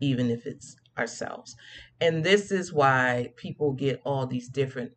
even 0.00 0.30
if 0.30 0.46
it's 0.46 0.76
ourselves. 0.98 1.56
And 2.00 2.24
this 2.24 2.50
is 2.50 2.72
why 2.72 3.32
people 3.36 3.72
get 3.72 4.00
all 4.04 4.26
these 4.26 4.48
different 4.48 4.92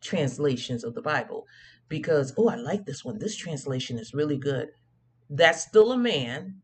translations 0.00 0.84
of 0.84 0.94
the 0.94 1.02
Bible 1.02 1.46
because, 1.88 2.32
oh, 2.36 2.48
I 2.48 2.56
like 2.56 2.84
this 2.86 3.04
one. 3.04 3.18
This 3.18 3.36
translation 3.36 3.98
is 3.98 4.14
really 4.14 4.38
good. 4.38 4.68
That's 5.30 5.62
still 5.62 5.92
a 5.92 5.98
man 5.98 6.62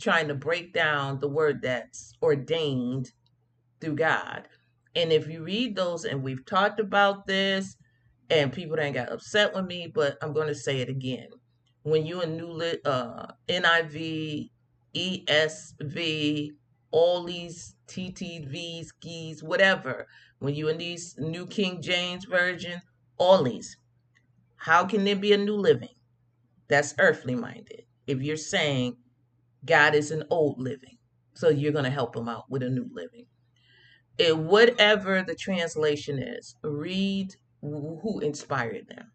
trying 0.00 0.28
to 0.28 0.34
break 0.34 0.72
down 0.72 1.20
the 1.20 1.28
word 1.28 1.62
that's 1.62 2.14
ordained 2.22 3.12
through 3.80 3.96
God. 3.96 4.48
And 4.94 5.12
if 5.12 5.28
you 5.28 5.44
read 5.44 5.76
those, 5.76 6.04
and 6.04 6.22
we've 6.22 6.44
talked 6.44 6.80
about 6.80 7.26
this, 7.26 7.76
and 8.30 8.52
people 8.52 8.76
that 8.76 8.94
got 8.94 9.12
upset 9.12 9.54
with 9.54 9.66
me, 9.66 9.90
but 9.92 10.16
I'm 10.22 10.32
going 10.32 10.48
to 10.48 10.54
say 10.54 10.80
it 10.80 10.88
again. 10.88 11.28
When 11.82 12.06
you 12.06 12.20
a 12.22 12.26
new 12.26 12.46
lit, 12.46 12.80
uh, 12.84 13.26
NIV, 13.48 14.50
ESV, 14.94 16.50
all 16.90 17.24
these 17.24 17.74
TTVs, 17.88 18.86
skis, 18.86 19.42
whatever, 19.42 20.06
when 20.38 20.54
you 20.54 20.68
in 20.68 20.78
these 20.78 21.14
New 21.18 21.46
King 21.46 21.80
James 21.82 22.24
Version, 22.24 22.80
all 23.18 23.42
these, 23.42 23.76
how 24.56 24.84
can 24.84 25.04
there 25.04 25.16
be 25.16 25.32
a 25.32 25.38
new 25.38 25.56
living? 25.56 25.94
That's 26.68 26.94
earthly 26.98 27.34
minded. 27.34 27.82
If 28.06 28.22
you're 28.22 28.36
saying 28.36 28.96
God 29.64 29.94
is 29.94 30.10
an 30.10 30.24
old 30.30 30.58
living, 30.58 30.98
so 31.34 31.48
you're 31.48 31.72
going 31.72 31.84
to 31.84 31.90
help 31.90 32.16
him 32.16 32.28
out 32.28 32.44
with 32.48 32.62
a 32.62 32.70
new 32.70 32.88
living. 32.92 33.26
It, 34.18 34.36
whatever 34.36 35.22
the 35.22 35.34
translation 35.34 36.18
is, 36.18 36.56
read 36.62 37.34
who 37.62 38.20
inspired 38.20 38.88
them. 38.88 39.12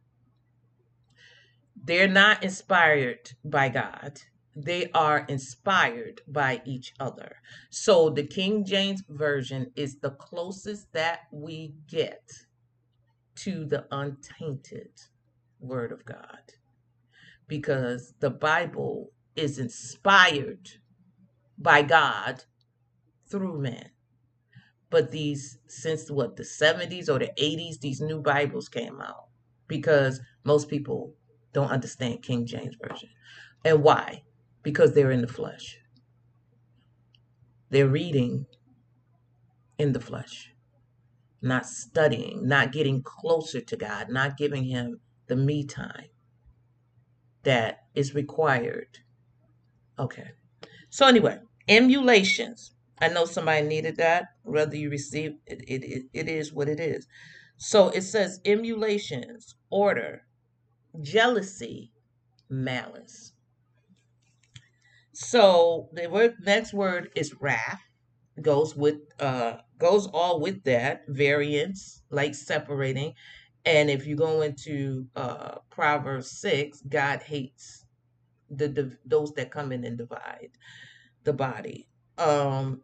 They're 1.84 2.08
not 2.08 2.44
inspired 2.44 3.32
by 3.44 3.70
God. 3.70 4.22
They 4.56 4.90
are 4.92 5.26
inspired 5.28 6.22
by 6.28 6.62
each 6.66 6.94
other. 7.00 7.38
So 7.70 8.10
the 8.10 8.24
King 8.24 8.66
James 8.66 9.04
Version 9.10 9.72
is 9.76 9.98
the 10.00 10.12
closest 10.12 10.92
that 10.94 11.22
we 11.32 11.74
get 11.88 12.24
to 13.38 13.66
the 13.66 13.86
untainted 13.92 14.92
Word 15.60 15.92
of 15.92 16.06
God 16.06 16.54
because 17.48 18.14
the 18.20 18.30
Bible 18.30 19.12
is 19.36 19.60
inspired 19.60 20.70
by 21.58 21.82
God 21.82 22.44
through 23.30 23.60
men. 23.60 23.90
But 24.90 25.12
these, 25.12 25.58
since 25.68 26.10
what, 26.10 26.38
the 26.38 26.44
70s 26.44 27.10
or 27.10 27.20
the 27.20 27.32
80s, 27.40 27.80
these 27.82 28.02
new 28.02 28.22
Bibles 28.22 28.70
came 28.70 29.02
out 29.02 29.28
because 29.68 30.22
most 30.46 30.70
people 30.70 31.14
don't 31.54 31.72
understand 31.72 32.24
King 32.24 32.46
James 32.46 32.76
Version. 32.82 33.10
And 33.66 33.84
why? 33.84 34.24
Because 34.66 34.94
they're 34.94 35.12
in 35.12 35.22
the 35.22 35.28
flesh. 35.28 35.78
They're 37.70 37.88
reading 37.88 38.48
in 39.78 39.94
the 39.94 40.00
flesh, 40.00 40.52
not 41.42 41.68
studying, 41.68 42.48
not 42.48 42.72
getting 42.72 43.04
closer 43.04 43.62
to 43.62 43.78
God, 43.78 44.10
not 44.10 44.38
giving 44.38 44.64
Him 44.64 45.00
the 45.28 45.36
me 45.36 45.66
time 45.66 46.08
that 47.44 47.84
is 47.94 48.16
required. 48.16 49.00
Okay. 50.00 50.32
So, 50.90 51.06
anyway, 51.06 51.38
emulations. 51.68 52.72
I 53.00 53.10
know 53.10 53.26
somebody 53.26 53.68
needed 53.68 53.98
that. 53.98 54.30
Whether 54.44 54.78
you 54.78 54.90
receive 54.90 55.36
it, 55.46 55.62
it, 55.68 55.84
it, 55.84 56.04
it 56.14 56.28
is 56.28 56.52
what 56.52 56.70
it 56.70 56.80
is. 56.80 57.08
So 57.58 57.90
it 57.90 58.02
says 58.02 58.40
emulations, 58.46 59.56
order, 59.70 60.24
jealousy, 61.02 61.92
malice. 62.50 63.35
So 65.16 65.90
the 65.94 66.08
word 66.08 66.36
next 66.42 66.74
word 66.74 67.10
is 67.16 67.34
wrath. 67.40 67.82
Goes 68.42 68.76
with 68.76 68.98
uh 69.20 69.58
goes 69.80 70.08
all 70.08 70.42
with 70.42 70.64
that 70.66 71.04
variance, 71.08 72.04
like 72.10 72.36
separating. 72.36 73.14
And 73.66 73.90
if 73.90 74.06
you 74.06 74.18
go 74.18 74.42
into 74.42 75.08
uh 75.16 75.60
Proverbs 75.70 76.32
six, 76.32 76.82
God 76.82 77.22
hates 77.22 77.86
the, 78.50 78.68
the 78.68 78.98
those 79.06 79.34
that 79.36 79.52
come 79.52 79.72
in 79.72 79.86
and 79.86 79.98
divide 79.98 80.52
the 81.24 81.34
body. 81.34 81.88
Um 82.18 82.82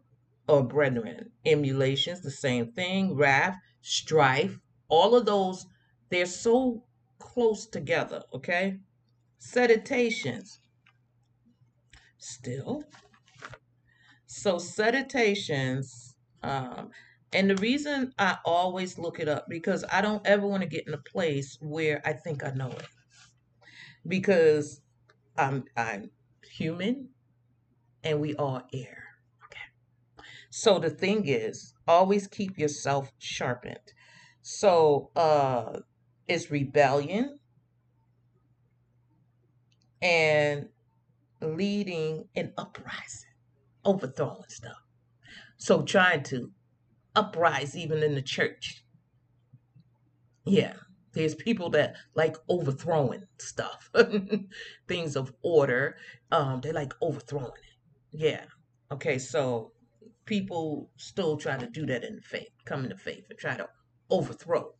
or 0.48 0.64
brethren, 0.64 1.30
emulations, 1.46 2.22
the 2.22 2.30
same 2.30 2.72
thing, 2.72 3.14
wrath, 3.14 3.56
strife, 3.82 4.58
all 4.88 5.14
of 5.14 5.26
those, 5.26 5.66
they're 6.10 6.26
so 6.26 6.84
close 7.18 7.66
together, 7.66 8.22
okay? 8.34 8.78
Seditations. 9.38 10.60
Still. 12.22 12.84
So 14.26 14.58
seditations, 14.58 16.14
um, 16.44 16.90
and 17.32 17.50
the 17.50 17.56
reason 17.56 18.12
I 18.16 18.38
always 18.44 18.96
look 18.96 19.18
it 19.18 19.28
up 19.28 19.46
because 19.48 19.84
I 19.90 20.00
don't 20.00 20.24
ever 20.24 20.46
want 20.46 20.62
to 20.62 20.68
get 20.68 20.86
in 20.86 20.94
a 20.94 20.98
place 20.98 21.58
where 21.60 22.00
I 22.04 22.12
think 22.12 22.44
I 22.44 22.50
know 22.50 22.70
it. 22.70 22.86
Because 24.06 24.80
I'm 25.36 25.64
I'm 25.76 26.10
human 26.48 27.08
and 28.04 28.20
we 28.20 28.36
all 28.36 28.62
err. 28.72 29.04
Okay. 29.46 29.66
So 30.50 30.78
the 30.78 30.90
thing 30.90 31.26
is, 31.26 31.74
always 31.88 32.28
keep 32.28 32.56
yourself 32.56 33.10
sharpened. 33.18 33.92
So 34.42 35.10
uh 35.16 35.80
it's 36.28 36.52
rebellion 36.52 37.40
and 40.00 40.68
leading 41.42 42.28
an 42.34 42.52
uprising, 42.56 43.30
overthrowing 43.84 44.48
stuff. 44.48 44.82
So 45.58 45.82
trying 45.82 46.22
to 46.24 46.50
uprise 47.14 47.76
even 47.76 48.02
in 48.02 48.14
the 48.14 48.22
church. 48.22 48.84
Yeah. 50.44 50.74
There's 51.14 51.34
people 51.34 51.70
that 51.70 51.96
like 52.14 52.36
overthrowing 52.48 53.24
stuff, 53.38 53.90
things 54.88 55.14
of 55.14 55.32
order. 55.42 55.96
Um, 56.30 56.60
they 56.62 56.72
like 56.72 56.94
overthrowing 57.02 57.48
it. 57.48 58.18
Yeah. 58.18 58.44
Okay, 58.90 59.18
so 59.18 59.72
people 60.24 60.90
still 60.96 61.36
try 61.36 61.58
to 61.58 61.66
do 61.66 61.86
that 61.86 62.04
in 62.04 62.20
faith, 62.20 62.52
come 62.64 62.84
into 62.84 62.96
faith 62.96 63.24
and 63.28 63.38
try 63.38 63.56
to 63.56 63.68
overthrow, 64.10 64.74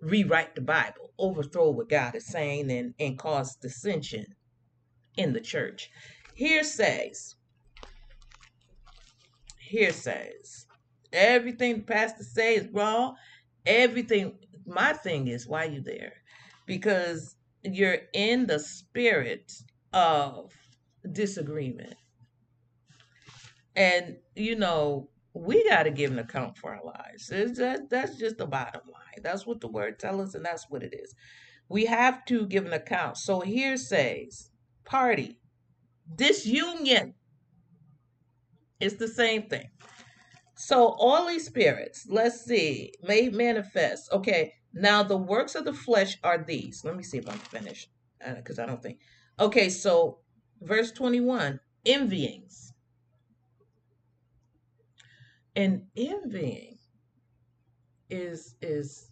rewrite 0.00 0.54
the 0.54 0.60
Bible, 0.60 1.12
overthrow 1.18 1.70
what 1.70 1.88
God 1.88 2.14
is 2.14 2.26
saying 2.26 2.70
and, 2.70 2.94
and 2.98 3.18
cause 3.18 3.56
dissension 3.56 4.26
in 5.18 5.34
the 5.34 5.40
church. 5.40 5.90
Here 6.34 6.64
says, 6.64 7.34
here 9.58 9.92
says, 9.92 10.66
everything 11.12 11.78
the 11.78 11.82
pastor 11.82 12.24
say 12.24 12.54
is 12.54 12.68
wrong. 12.72 13.16
Everything, 13.66 14.38
my 14.66 14.94
thing 14.94 15.28
is, 15.28 15.46
why 15.46 15.64
you 15.64 15.82
there? 15.82 16.14
Because 16.64 17.36
you're 17.62 17.98
in 18.14 18.46
the 18.46 18.60
spirit 18.60 19.52
of 19.92 20.52
disagreement. 21.12 21.94
And, 23.74 24.16
you 24.34 24.56
know, 24.56 25.10
we 25.34 25.68
got 25.68 25.82
to 25.84 25.90
give 25.90 26.10
an 26.10 26.18
account 26.18 26.56
for 26.56 26.74
our 26.74 26.84
lives. 26.84 27.28
That, 27.28 27.88
that's 27.90 28.16
just 28.16 28.38
the 28.38 28.46
bottom 28.46 28.82
line. 28.86 29.22
That's 29.22 29.46
what 29.46 29.60
the 29.60 29.68
word 29.68 29.98
tells 29.98 30.28
us, 30.28 30.34
and 30.34 30.44
that's 30.44 30.70
what 30.70 30.82
it 30.82 30.94
is. 30.94 31.14
We 31.68 31.84
have 31.86 32.24
to 32.26 32.46
give 32.46 32.64
an 32.64 32.72
account. 32.72 33.18
So 33.18 33.40
heresies, 33.40 34.50
party, 34.88 35.38
disunion. 36.16 37.14
It's 38.80 38.96
the 38.96 39.08
same 39.08 39.42
thing. 39.48 39.68
So 40.56 40.96
all 40.98 41.28
these 41.28 41.46
spirits, 41.46 42.06
let's 42.08 42.44
see, 42.44 42.92
may 43.02 43.28
manifest. 43.28 44.10
Okay, 44.12 44.54
now 44.72 45.02
the 45.02 45.16
works 45.16 45.54
of 45.54 45.64
the 45.64 45.72
flesh 45.72 46.18
are 46.24 46.38
these. 46.38 46.84
Let 46.84 46.96
me 46.96 47.02
see 47.02 47.18
if 47.18 47.28
I'm 47.28 47.38
finished, 47.38 47.90
because 48.36 48.58
uh, 48.58 48.62
I 48.62 48.66
don't 48.66 48.82
think. 48.82 48.98
Okay, 49.38 49.68
so 49.68 50.18
verse 50.60 50.90
21, 50.90 51.60
envyings. 51.86 52.72
And 55.54 55.82
envying 55.96 56.78
is 58.10 58.54
is 58.62 59.10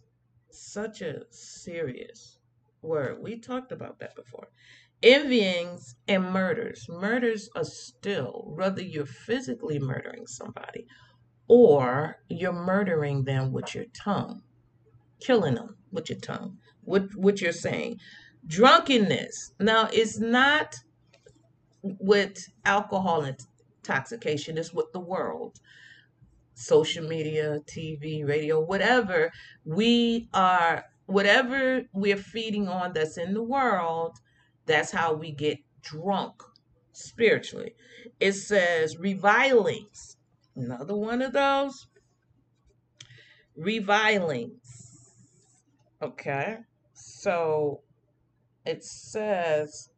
such 0.49 1.01
a 1.01 1.23
serious 1.29 2.39
word. 2.81 3.21
We 3.21 3.37
talked 3.39 3.71
about 3.71 3.99
that 3.99 4.15
before 4.15 4.47
envyings 5.03 5.95
and 6.07 6.23
murders. 6.31 6.87
Murders 6.89 7.49
are 7.55 7.63
still, 7.63 8.43
whether 8.55 8.81
you're 8.81 9.05
physically 9.05 9.79
murdering 9.79 10.25
somebody 10.27 10.85
or 11.47 12.17
you're 12.29 12.53
murdering 12.53 13.23
them 13.23 13.51
with 13.51 13.75
your 13.75 13.85
tongue, 13.93 14.41
killing 15.19 15.55
them 15.55 15.77
with 15.91 16.09
your 16.09 16.19
tongue, 16.19 16.57
what, 16.81 17.03
what 17.15 17.41
you're 17.41 17.51
saying. 17.51 17.99
Drunkenness. 18.45 19.53
Now, 19.59 19.89
it's 19.91 20.19
not 20.19 20.75
with 21.81 22.37
alcohol 22.65 23.25
intoxication, 23.25 24.57
it's 24.57 24.73
with 24.73 24.91
the 24.93 24.99
world. 24.99 25.59
Social 26.55 27.07
media, 27.07 27.59
TV, 27.67 28.27
radio, 28.27 28.59
whatever 28.59 29.31
we 29.63 30.27
are, 30.33 30.85
whatever 31.05 31.83
we're 31.93 32.17
feeding 32.17 32.67
on 32.67 32.93
that's 32.93 33.17
in 33.17 33.33
the 33.35 33.43
world, 33.43 34.17
that's 34.67 34.91
how 34.91 35.13
we 35.13 35.31
get 35.31 35.59
drunk 35.81 36.43
spiritually. 36.91 37.73
It 38.19 38.33
says 38.33 38.97
revilings. 38.97 40.17
Another 40.55 40.95
one 40.95 41.21
of 41.21 41.33
those. 41.33 41.87
Revilings. 43.55 45.13
Okay. 46.01 46.57
So 46.93 47.81
it 48.65 48.83
says 48.83 49.89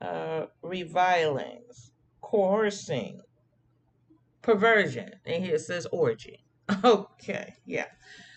uh, 0.00 0.46
revilings, 0.62 1.90
coercing, 2.20 3.20
perversion. 4.42 5.12
And 5.24 5.44
here 5.44 5.56
it 5.56 5.60
says 5.60 5.86
orgy. 5.92 6.44
Okay. 6.84 7.54
Yeah. 7.64 7.86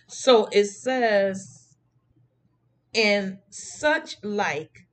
So 0.07 0.47
it 0.53 0.65
says 0.65 1.60
and 2.93 3.39
such 3.49 4.17
like 4.23 4.87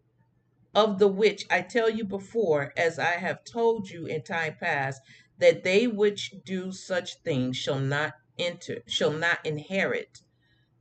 of 0.75 0.99
the 0.99 1.09
which 1.09 1.47
I 1.51 1.63
tell 1.63 1.91
you 1.91 2.05
before, 2.05 2.73
as 2.77 2.99
I 2.99 3.13
have 3.13 3.45
told 3.45 3.91
you 3.91 4.07
in 4.07 4.23
time 4.23 4.57
past, 4.61 5.01
that 5.39 5.65
they 5.65 5.87
which 5.87 6.35
do 6.45 6.73
such 6.73 7.17
things 7.23 7.57
shall 7.57 7.81
not 7.81 8.15
enter, 8.39 8.79
shall 8.87 9.13
not 9.13 9.45
inherit 9.45 10.21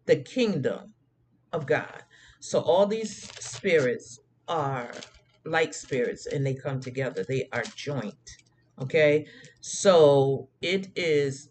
the 0.05 0.17
kingdom 0.17 0.93
of 1.51 1.65
God. 1.65 2.03
So 2.39 2.59
all 2.59 2.85
these 2.85 3.29
spirits 3.43 4.19
are 4.47 4.91
like 5.45 5.73
spirits 5.73 6.27
and 6.27 6.45
they 6.45 6.53
come 6.53 6.79
together. 6.79 7.23
They 7.27 7.47
are 7.51 7.63
joint. 7.75 8.37
Okay. 8.79 9.27
So 9.61 10.49
it 10.61 10.89
is, 10.95 11.49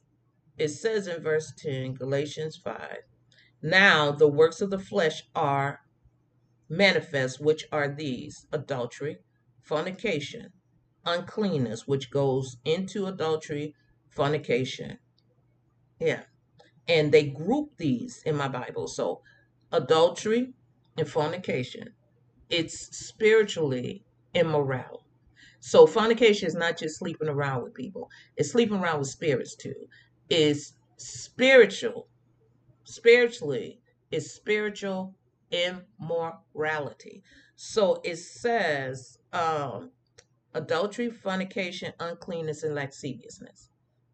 it 0.59 0.69
says 0.69 1.09
in 1.09 1.23
verse 1.23 1.53
10, 1.59 1.95
Galatians 1.95 2.57
5, 2.57 2.99
now 3.67 4.13
the 4.13 4.29
works 4.29 4.61
of 4.61 4.71
the 4.71 4.79
flesh 4.79 5.25
are 5.35 5.81
manifest, 6.69 7.41
which 7.41 7.67
are 7.73 7.89
these 7.89 8.47
adultery, 8.53 9.19
fornication, 9.61 10.53
uncleanness, 11.05 11.87
which 11.87 12.11
goes 12.11 12.59
into 12.65 13.07
adultery, 13.07 13.75
fornication. 14.09 14.99
Yeah. 15.99 16.23
And 16.87 17.11
they 17.11 17.25
group 17.25 17.77
these 17.77 18.23
in 18.25 18.37
my 18.37 18.47
Bible. 18.47 18.87
So 18.87 19.23
adultery 19.73 20.55
and 20.97 21.09
fornication, 21.09 21.93
it's 22.49 22.97
spiritually 22.97 24.05
immoral. 24.33 25.03
So 25.59 25.89
fornication 25.89 26.47
is 26.47 26.55
not 26.55 26.79
just 26.79 26.99
sleeping 27.01 27.29
around 27.29 27.65
with 27.65 27.75
people, 27.75 28.09
it's 28.37 28.53
sleeping 28.53 28.79
around 28.79 29.01
with 29.01 29.09
spirits 29.09 29.57
too. 29.57 29.89
It's 30.31 30.75
spiritual 30.99 32.07
spiritually 32.87 33.81
is 34.11 34.33
spiritual 34.33 35.15
immorality. 35.51 37.23
So 37.57 38.01
it 38.05 38.17
says 38.17 39.19
um, 39.33 39.91
adultery, 40.55 41.11
fornication, 41.11 41.93
uncleanness, 42.01 42.63
and 42.63 42.75
lasciviousness. 42.75 43.71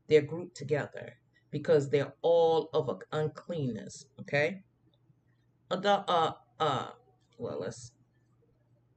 They're 0.09 0.23
grouped 0.23 0.57
together 0.57 1.15
because 1.51 1.91
they're 1.91 2.15
all 2.23 2.71
of 2.73 2.91
uncleanness. 3.13 4.07
Okay. 4.21 4.63
Adul- 5.71 6.05
uh, 6.09 6.33
uh, 6.59 6.89
well, 7.39 7.61
let's 7.61 7.93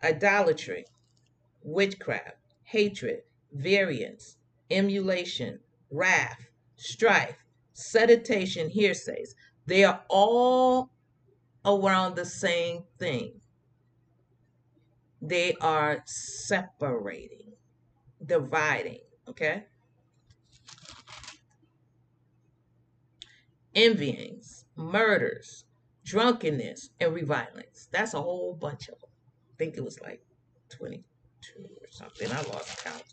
idolatry, 0.04 0.86
witchcraft, 1.64 2.38
hatred, 2.64 3.22
variance, 3.52 4.38
emulation, 4.70 5.60
wrath, 5.90 6.48
strife, 6.76 7.38
sedition, 7.74 8.70
heresies, 8.70 9.36
they 9.66 9.84
are 9.84 10.02
all 10.10 10.92
around 11.66 12.16
the 12.16 12.26
same 12.26 12.84
thing. 13.00 13.42
They 15.22 15.56
are 15.60 16.04
separating, 16.06 17.54
dividing, 18.24 19.00
okay? 19.28 19.66
Envyings, 23.76 24.66
murders, 24.76 25.66
drunkenness, 26.04 26.92
and 27.00 27.14
revilings. 27.14 27.90
That's 27.92 28.14
a 28.14 28.22
whole 28.22 28.54
bunch 28.54 28.88
of 28.90 29.00
them. 29.02 29.10
I 29.52 29.56
think 29.58 29.78
it 29.78 29.84
was 29.84 30.00
like 30.00 30.22
22 30.70 31.64
or 31.64 31.88
something. 31.90 32.32
I 32.32 32.42
lost 32.54 32.84
count. 32.84 33.04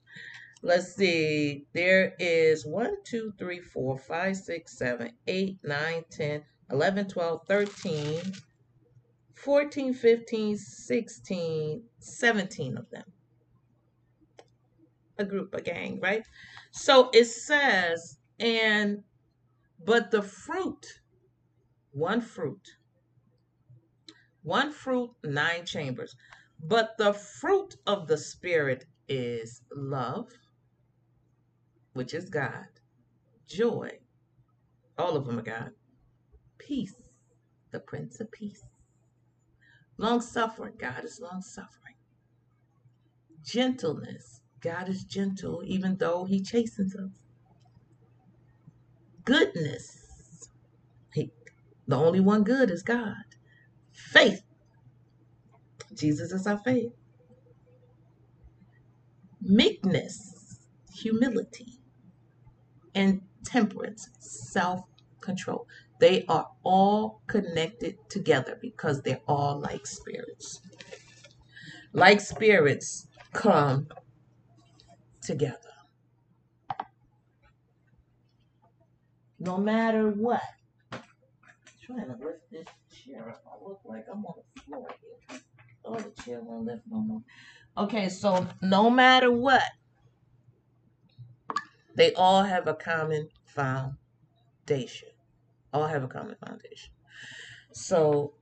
Let's 0.64 0.94
see. 0.94 1.66
There 1.72 2.14
is 2.20 2.64
1, 2.64 2.98
2, 3.04 3.32
3, 3.36 3.60
4, 3.60 3.98
5, 3.98 4.36
6, 4.36 4.78
7, 4.78 5.10
8, 5.26 5.58
9, 5.64 6.04
10, 6.08 6.42
11, 6.70 7.08
12, 7.08 7.40
13, 7.48 8.20
14, 9.34 9.94
15, 9.94 10.56
16, 10.56 11.82
17 11.98 12.76
of 12.76 12.88
them. 12.90 13.04
A 15.18 15.24
group, 15.24 15.52
a 15.52 15.60
gang, 15.60 15.98
right? 16.00 16.24
So 16.70 17.10
it 17.12 17.24
says, 17.24 18.18
and 18.38 19.02
but 19.84 20.12
the 20.12 20.22
fruit, 20.22 21.00
one 21.90 22.20
fruit, 22.20 22.76
one 24.44 24.70
fruit, 24.70 25.10
nine 25.24 25.66
chambers. 25.66 26.14
But 26.62 26.96
the 26.98 27.12
fruit 27.12 27.74
of 27.84 28.06
the 28.06 28.16
Spirit 28.16 28.86
is 29.08 29.62
love, 29.74 30.28
which 31.94 32.14
is 32.14 32.30
God, 32.30 32.66
joy, 33.46 33.98
all 34.98 35.16
of 35.16 35.26
them 35.26 35.38
are 35.38 35.42
God, 35.42 35.70
peace, 36.58 36.94
the 37.72 37.80
Prince 37.80 38.20
of 38.20 38.30
Peace, 38.32 38.64
long 39.98 40.20
suffering, 40.20 40.74
God 40.78 41.04
is 41.04 41.20
long 41.20 41.42
suffering, 41.42 41.94
Gentleness. 43.44 44.40
God 44.60 44.88
is 44.88 45.04
gentle 45.04 45.62
even 45.66 45.96
though 45.96 46.24
he 46.24 46.40
chastens 46.42 46.94
us. 46.94 47.10
Goodness. 49.24 50.48
He, 51.14 51.32
the 51.88 51.96
only 51.96 52.20
one 52.20 52.44
good 52.44 52.70
is 52.70 52.82
God. 52.82 53.24
Faith. 53.92 54.42
Jesus 55.94 56.32
is 56.32 56.46
our 56.46 56.58
faith. 56.58 56.92
Meekness. 59.40 60.60
Humility. 60.94 61.80
And 62.94 63.22
temperance. 63.44 64.08
Self 64.18 64.84
control. 65.20 65.66
They 66.00 66.24
are 66.28 66.48
all 66.64 67.22
connected 67.26 67.96
together 68.08 68.58
because 68.60 69.02
they're 69.02 69.20
all 69.28 69.60
like 69.60 69.86
spirits. 69.86 70.60
Like 71.92 72.20
spirits 72.20 73.06
come 73.32 73.88
together. 75.22 75.58
No 79.38 79.58
matter 79.58 80.08
what. 80.10 80.42
I'm 80.92 81.00
trying 81.84 82.06
to 82.06 82.24
lift 82.24 82.50
this 82.50 82.66
chair 82.90 83.30
up. 83.30 83.42
I 83.46 83.68
look 83.68 83.80
like 83.84 84.04
I'm 84.12 84.24
on 84.24 84.34
the 84.54 84.60
floor 84.62 84.88
here. 85.00 85.40
Oh, 85.84 85.96
the 85.96 86.22
chair 86.22 86.40
won't 86.40 86.64
lift 86.66 86.82
no 86.90 86.98
more. 86.98 87.22
Okay, 87.76 88.08
so 88.08 88.46
no 88.60 88.90
matter 88.90 89.32
what, 89.32 89.62
they 91.94 92.12
all 92.14 92.42
have 92.42 92.66
a 92.66 92.74
common 92.74 93.28
foundation. 93.46 95.08
All 95.72 95.86
have 95.86 96.04
a 96.04 96.08
common 96.08 96.36
foundation. 96.44 96.92
So, 97.72 98.34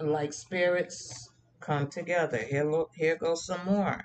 like 0.00 0.32
spirits 0.32 1.30
come 1.60 1.88
together. 1.88 2.38
Here, 2.38 2.68
look, 2.68 2.90
here 2.94 3.16
goes 3.16 3.46
some 3.46 3.64
more. 3.64 4.00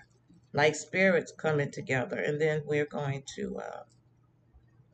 Like 0.53 0.75
spirits 0.75 1.31
coming 1.31 1.71
together, 1.71 2.17
and 2.17 2.39
then 2.39 2.63
we're 2.65 2.85
going 2.85 3.23
to 3.35 3.57
uh, 3.57 3.83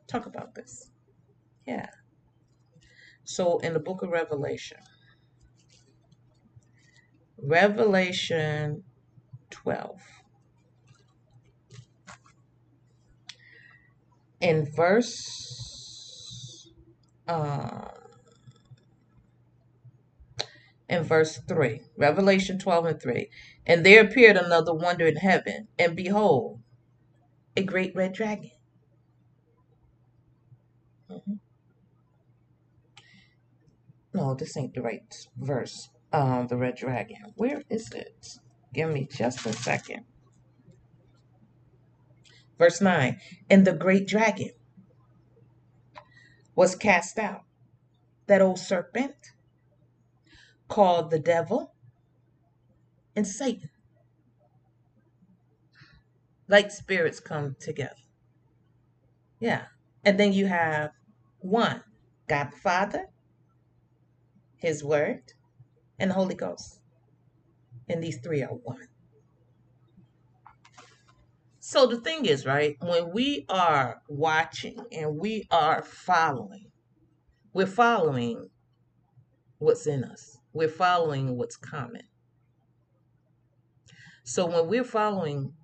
talk 0.06 0.26
about 0.26 0.54
this. 0.54 0.90
Yeah. 1.66 1.88
So, 3.24 3.58
in 3.58 3.72
the 3.72 3.80
book 3.80 4.02
of 4.02 4.10
Revelation, 4.10 4.78
Revelation 7.38 8.82
12, 9.50 10.00
in 14.44 14.70
verse 14.76 16.70
uh, 17.28 17.88
in 20.88 21.02
verse 21.04 21.40
3. 21.48 21.80
Revelation 21.96 22.58
12 22.58 22.86
and 22.86 23.02
3. 23.02 23.30
And 23.66 23.86
there 23.86 24.04
appeared 24.04 24.36
another 24.36 24.74
wonder 24.74 25.06
in 25.06 25.16
heaven, 25.16 25.68
and 25.78 25.96
behold, 25.96 26.60
a 27.56 27.62
great 27.62 27.94
red 27.96 28.12
dragon. 28.12 28.50
Mhm. 31.10 31.40
No, 34.14 34.34
this 34.34 34.56
ain't 34.56 34.74
the 34.74 34.82
right 34.82 35.14
verse. 35.36 35.90
Um, 36.12 36.48
the 36.48 36.56
red 36.56 36.76
dragon. 36.76 37.32
Where 37.36 37.62
is 37.70 37.92
it? 37.92 38.28
Give 38.74 38.90
me 38.90 39.08
just 39.10 39.46
a 39.46 39.52
second. 39.52 40.04
Verse 42.58 42.80
9. 42.80 43.18
And 43.50 43.66
the 43.66 43.72
great 43.72 44.06
dragon 44.06 44.50
was 46.54 46.76
cast 46.76 47.18
out, 47.18 47.42
that 48.26 48.40
old 48.40 48.58
serpent 48.58 49.14
called 50.68 51.10
the 51.10 51.18
devil 51.18 51.74
and 53.16 53.26
Satan. 53.26 53.70
Like 56.48 56.70
spirits 56.70 57.20
come 57.20 57.56
together. 57.58 57.94
Yeah. 59.40 59.66
And 60.04 60.18
then 60.20 60.32
you 60.32 60.46
have 60.46 60.90
one 61.38 61.82
God 62.28 62.50
the 62.50 62.56
Father, 62.58 63.06
His 64.56 64.84
Word, 64.84 65.32
and 65.98 66.10
the 66.10 66.14
Holy 66.14 66.34
Ghost. 66.34 66.80
And 67.88 68.02
these 68.02 68.18
three 68.18 68.42
are 68.42 68.48
one. 68.48 68.88
So 71.66 71.86
the 71.86 71.96
thing 71.96 72.26
is, 72.26 72.44
right, 72.44 72.76
when 72.82 73.10
we 73.10 73.46
are 73.48 74.02
watching 74.06 74.76
and 74.92 75.16
we 75.16 75.48
are 75.50 75.82
following, 75.82 76.66
we're 77.54 77.66
following 77.66 78.50
what's 79.60 79.86
in 79.86 80.04
us, 80.04 80.36
we're 80.52 80.68
following 80.68 81.38
what's 81.38 81.56
common. 81.56 82.02
So 84.24 84.44
when 84.44 84.68
we're 84.68 84.84
following 84.84 85.54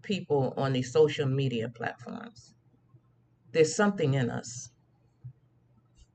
people 0.00 0.54
on 0.56 0.72
these 0.72 0.90
social 0.90 1.26
media 1.26 1.68
platforms, 1.68 2.54
there's 3.52 3.76
something 3.76 4.14
in 4.14 4.30
us. 4.30 4.70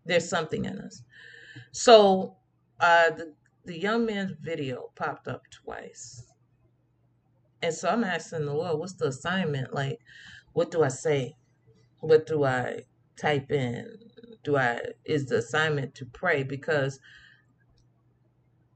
There's 0.04 0.28
something 0.28 0.66
in 0.66 0.80
us. 0.80 1.04
So 1.72 2.38
uh, 2.80 3.12
the, 3.12 3.36
the 3.66 3.80
young 3.80 4.04
man's 4.08 4.32
video 4.42 4.90
popped 4.96 5.28
up 5.28 5.44
twice. 5.52 6.24
And 7.62 7.74
so 7.74 7.90
I'm 7.90 8.04
asking 8.04 8.46
the 8.46 8.54
Lord, 8.54 8.80
what's 8.80 8.94
the 8.94 9.08
assignment? 9.08 9.74
Like, 9.74 10.00
what 10.54 10.72
do 10.72 10.84
I 10.84 10.90
say? 10.90 11.36
What 12.00 12.28
do 12.28 12.44
I 12.44 12.82
type 13.20 13.52
in? 13.52 13.98
Do 14.44 14.58
I, 14.58 14.80
is 15.06 15.26
the 15.26 15.38
assignment 15.38 15.96
to 15.96 16.06
pray? 16.06 16.44
Because 16.44 17.00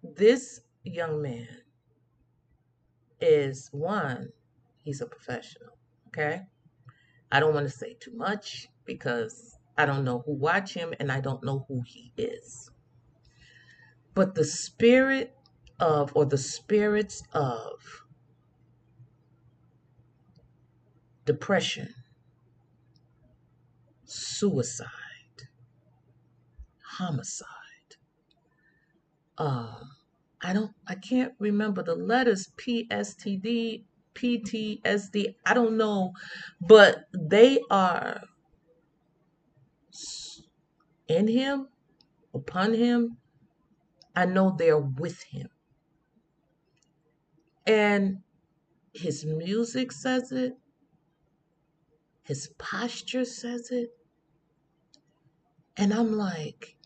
this 0.04 0.62
young 0.84 1.22
man 1.22 1.48
is 3.20 3.70
one, 3.72 4.30
he's 4.84 5.02
a 5.02 5.06
professional. 5.06 5.78
Okay. 6.08 6.42
I 7.32 7.40
don't 7.40 7.54
want 7.54 7.70
to 7.70 7.78
say 7.78 7.96
too 8.00 8.14
much 8.16 8.68
because 8.86 9.56
I 9.78 9.86
don't 9.86 10.04
know 10.04 10.24
who 10.26 10.34
watch 10.34 10.74
him 10.74 10.94
and 11.00 11.12
I 11.12 11.22
don't 11.22 11.44
know 11.44 11.66
who 11.68 11.82
he 11.86 12.12
is. 12.18 12.72
But 14.14 14.36
the 14.36 14.44
spirit 14.44 15.34
of, 15.80 16.12
or 16.16 16.26
the 16.26 16.38
spirits 16.38 17.24
of 17.34 18.01
depression, 21.26 21.94
suicide, 24.06 24.88
homicide, 26.84 27.48
um, 29.38 29.92
I 30.44 30.54
don't, 30.54 30.72
I 30.88 30.96
can't 30.96 31.34
remember 31.40 31.84
the 31.84 31.96
letters 31.96 32.52
PSTD, 32.58 33.84
PTSD, 34.16 35.36
I 35.46 35.54
don't 35.54 35.78
know, 35.78 36.14
but 36.60 37.06
they 37.14 37.60
are 37.70 38.22
in 41.08 41.28
him, 41.28 41.68
upon 42.34 42.74
him. 42.74 43.18
I 44.16 44.26
know 44.26 44.56
they're 44.58 44.78
with 44.78 45.22
him. 45.24 45.50
And 47.66 48.20
his 48.94 49.26
music 49.26 49.92
says 49.92 50.32
it, 50.32 50.58
his 52.32 52.48
posture 52.58 53.26
says 53.26 53.72
it. 53.72 53.90
And 55.76 55.94
I'm 55.94 56.14
like, 56.14 56.78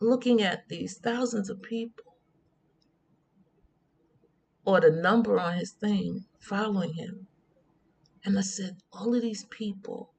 looking 0.00 0.40
at 0.40 0.70
these 0.70 0.96
thousands 0.96 1.50
of 1.50 1.60
people 1.60 2.16
or 4.64 4.80
the 4.80 4.90
number 4.90 5.38
on 5.38 5.58
his 5.58 5.72
thing 5.72 6.24
following 6.38 6.94
him. 6.94 7.26
And 8.24 8.38
I 8.38 8.40
said, 8.40 8.78
all 8.90 9.14
of 9.14 9.20
these 9.20 9.44
people, 9.50 10.14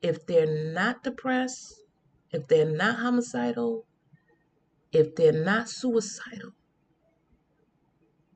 if 0.00 0.24
they're 0.26 0.72
not 0.72 1.02
depressed, 1.02 1.74
if 2.30 2.46
they're 2.46 2.70
not 2.70 3.00
homicidal, 3.00 3.84
if 4.92 5.16
they're 5.16 5.32
not 5.32 5.68
suicidal, 5.68 6.52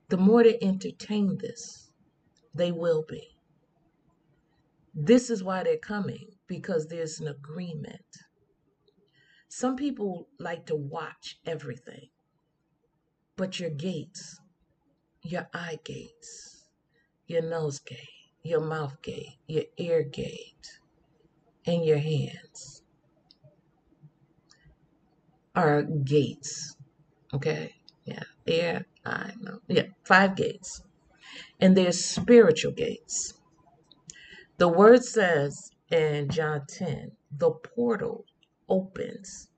the 0.09 0.17
more 0.17 0.43
they 0.43 0.59
entertain 0.61 1.39
this, 1.39 1.93
they 2.53 2.73
will 2.73 3.05
be. 3.09 3.34
This 4.95 5.29
is 5.29 5.43
why 5.43 5.65
they're 5.65 5.77
coming, 5.77 6.29
because 6.47 6.87
there's 6.87 7.21
an 7.21 7.29
agreement. 7.29 8.05
Some 9.49 9.77
people 9.77 10.29
like 10.39 10.67
to 10.67 10.77
watch 10.77 11.39
everything, 11.47 12.09
but 13.37 13.59
your 13.59 13.71
gates, 13.71 14.41
your 15.23 15.49
eye 15.53 15.79
gates, 15.85 16.69
your 17.27 17.43
nose 17.43 17.79
gate, 17.81 17.99
your 18.43 18.61
mouth 18.61 19.01
gate, 19.03 19.39
your 19.47 19.65
ear 19.79 20.03
gate, 20.03 20.79
and 21.67 21.85
your 21.85 21.99
hands 21.99 22.83
are 25.55 25.83
gates. 25.83 26.77
Okay? 27.33 27.75
Yeah. 28.05 28.23
Ear, 28.47 28.87
eye, 29.05 29.33
mouth. 29.41 29.61
Yeah. 29.67 29.87
Five 30.05 30.37
gates. 30.37 30.83
And 31.61 31.77
there's 31.77 32.05
spiritual 32.05 32.73
gates. 32.73 33.35
The 34.57 34.69
word 34.69 35.05
says 35.05 35.71
in 35.91 36.29
John 36.29 36.67
10, 36.69 37.13
the 37.37 37.51
portal 37.51 38.25
opens. 38.69 39.49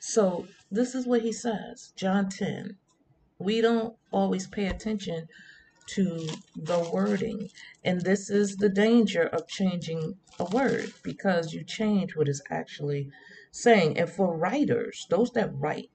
So 0.00 0.46
this 0.70 0.94
is 0.94 1.06
what 1.06 1.22
he 1.22 1.32
says. 1.32 1.92
John 1.96 2.28
10. 2.28 2.76
We 3.38 3.60
don't 3.60 3.96
always 4.10 4.46
pay 4.46 4.66
attention 4.66 5.28
to 5.88 6.28
the 6.56 6.90
wording. 6.92 7.48
And 7.84 8.02
this 8.02 8.28
is 8.30 8.56
the 8.56 8.68
danger 8.68 9.22
of 9.22 9.48
changing 9.48 10.16
a 10.38 10.44
word 10.44 10.92
because 11.02 11.52
you 11.52 11.64
change 11.64 12.14
what 12.14 12.28
is 12.28 12.42
actually 12.50 13.10
saying. 13.50 13.98
And 13.98 14.08
for 14.08 14.36
writers, 14.36 15.06
those 15.10 15.30
that 15.32 15.50
write, 15.54 15.90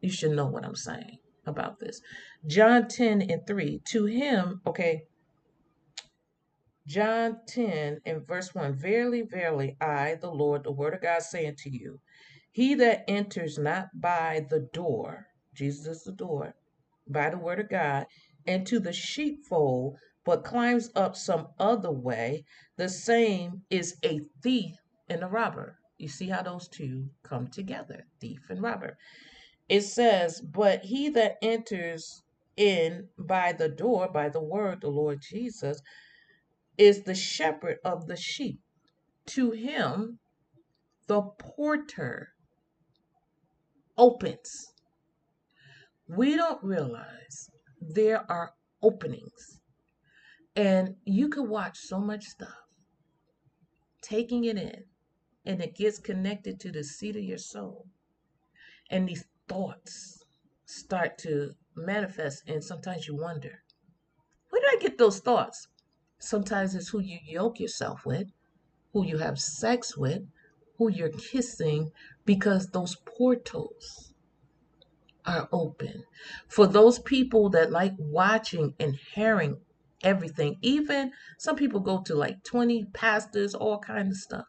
you 0.00 0.10
should 0.10 0.32
know 0.32 0.46
what 0.46 0.64
I'm 0.64 0.76
saying 0.76 1.18
about 1.46 1.80
this. 1.80 2.00
John 2.46 2.88
10 2.88 3.22
and 3.22 3.46
3, 3.46 3.80
to 3.86 4.04
him, 4.04 4.60
okay, 4.66 5.04
John 6.86 7.38
10 7.46 8.00
and 8.04 8.26
verse 8.26 8.54
1 8.54 8.74
Verily, 8.74 9.22
verily, 9.22 9.76
I, 9.80 10.16
the 10.20 10.30
Lord, 10.30 10.64
the 10.64 10.72
word 10.72 10.94
of 10.94 11.02
God, 11.02 11.22
saying 11.22 11.56
to 11.58 11.70
you, 11.70 12.00
He 12.50 12.74
that 12.74 13.04
enters 13.08 13.56
not 13.56 13.88
by 13.94 14.46
the 14.50 14.68
door, 14.72 15.26
Jesus 15.54 15.86
is 15.86 16.02
the 16.04 16.12
door, 16.12 16.54
by 17.06 17.30
the 17.30 17.38
word 17.38 17.60
of 17.60 17.68
God, 17.68 18.06
into 18.46 18.80
the 18.80 18.92
sheepfold, 18.92 19.96
but 20.24 20.44
climbs 20.44 20.90
up 20.96 21.14
some 21.16 21.48
other 21.58 21.92
way, 21.92 22.44
the 22.76 22.88
same 22.88 23.62
is 23.70 23.96
a 24.04 24.20
thief 24.42 24.76
and 25.08 25.22
a 25.22 25.28
robber. 25.28 25.78
You 25.98 26.08
see 26.08 26.28
how 26.28 26.42
those 26.42 26.66
two 26.68 27.08
come 27.22 27.46
together 27.46 28.06
thief 28.20 28.40
and 28.50 28.60
robber. 28.60 28.96
It 29.68 29.82
says, 29.82 30.40
But 30.40 30.84
he 30.84 31.10
that 31.10 31.36
enters 31.42 32.22
in 32.56 33.08
by 33.18 33.52
the 33.52 33.68
door, 33.68 34.08
by 34.08 34.28
the 34.28 34.42
word, 34.42 34.80
the 34.80 34.90
Lord 34.90 35.20
Jesus, 35.20 35.80
is 36.78 37.02
the 37.02 37.14
shepherd 37.14 37.78
of 37.84 38.06
the 38.06 38.16
sheep. 38.16 38.60
To 39.26 39.50
him, 39.52 40.18
the 41.06 41.22
porter 41.22 42.30
opens. 43.96 44.72
We 46.08 46.36
don't 46.36 46.62
realize 46.62 47.50
there 47.80 48.24
are 48.30 48.52
openings. 48.82 49.60
And 50.54 50.96
you 51.04 51.28
can 51.28 51.48
watch 51.48 51.78
so 51.78 51.98
much 51.98 52.24
stuff, 52.24 52.48
taking 54.02 54.44
it 54.44 54.58
in, 54.58 54.84
and 55.46 55.62
it 55.62 55.74
gets 55.76 55.98
connected 55.98 56.60
to 56.60 56.70
the 56.70 56.84
seat 56.84 57.16
of 57.16 57.22
your 57.22 57.38
soul. 57.38 57.86
And 58.90 59.08
these 59.08 59.24
thoughts 59.48 60.22
start 60.66 61.16
to 61.18 61.52
manifest, 61.74 62.42
and 62.46 62.62
sometimes 62.62 63.08
you 63.08 63.16
wonder, 63.16 63.62
where 64.50 64.60
did 64.60 64.78
I 64.78 64.82
get 64.82 64.98
those 64.98 65.20
thoughts? 65.20 65.68
Sometimes 66.22 66.76
it's 66.76 66.90
who 66.90 67.00
you 67.00 67.18
yoke 67.26 67.58
yourself 67.58 68.06
with, 68.06 68.28
who 68.92 69.04
you 69.04 69.18
have 69.18 69.40
sex 69.40 69.96
with, 69.96 70.22
who 70.78 70.88
you're 70.88 71.08
kissing, 71.08 71.90
because 72.24 72.68
those 72.68 72.94
portals 72.94 74.14
are 75.26 75.48
open. 75.50 76.04
For 76.46 76.68
those 76.68 77.00
people 77.00 77.50
that 77.50 77.72
like 77.72 77.94
watching 77.98 78.74
and 78.78 78.94
hearing 78.94 79.56
everything, 80.02 80.58
even 80.62 81.10
some 81.38 81.56
people 81.56 81.80
go 81.80 82.02
to 82.02 82.14
like 82.14 82.44
20 82.44 82.84
pastors, 82.92 83.52
all 83.52 83.80
kind 83.80 84.08
of 84.08 84.16
stuff. 84.16 84.46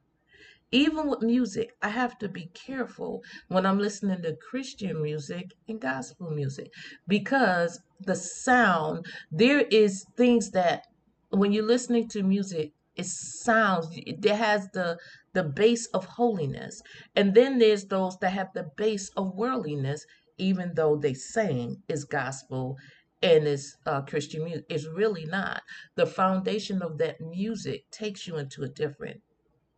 Even 0.71 1.07
with 1.07 1.23
music, 1.23 1.71
I 1.81 1.89
have 1.89 2.19
to 2.19 2.29
be 2.29 2.51
careful 2.53 3.23
when 3.47 3.65
I'm 3.65 3.79
listening 3.79 4.21
to 4.21 4.35
Christian 4.35 5.01
music 5.01 5.53
and 5.67 5.81
gospel 5.81 6.29
music 6.29 6.71
because 7.07 7.79
the 7.99 8.15
sound, 8.15 9.07
there 9.31 9.61
is 9.61 10.05
things 10.15 10.51
that 10.51 10.85
when 11.33 11.51
you're 11.51 11.65
listening 11.65 12.07
to 12.09 12.23
music, 12.23 12.73
it 12.95 13.07
sounds 13.07 13.87
it 13.93 14.23
has 14.25 14.69
the 14.73 14.97
the 15.33 15.43
base 15.43 15.87
of 15.87 16.05
holiness, 16.05 16.81
and 17.15 17.33
then 17.33 17.57
there's 17.57 17.85
those 17.85 18.17
that 18.19 18.29
have 18.29 18.53
the 18.53 18.69
base 18.77 19.09
of 19.17 19.33
worldliness, 19.33 20.05
even 20.37 20.73
though 20.75 20.95
they 20.95 21.13
sing 21.15 21.81
is 21.89 22.03
gospel 22.03 22.77
and 23.23 23.47
is 23.47 23.75
uh, 23.87 24.01
Christian 24.01 24.43
music. 24.43 24.65
It's 24.69 24.85
really 24.85 25.25
not. 25.25 25.63
The 25.95 26.05
foundation 26.05 26.83
of 26.83 26.99
that 26.99 27.19
music 27.19 27.89
takes 27.89 28.27
you 28.27 28.37
into 28.37 28.61
a 28.61 28.69
different 28.69 29.21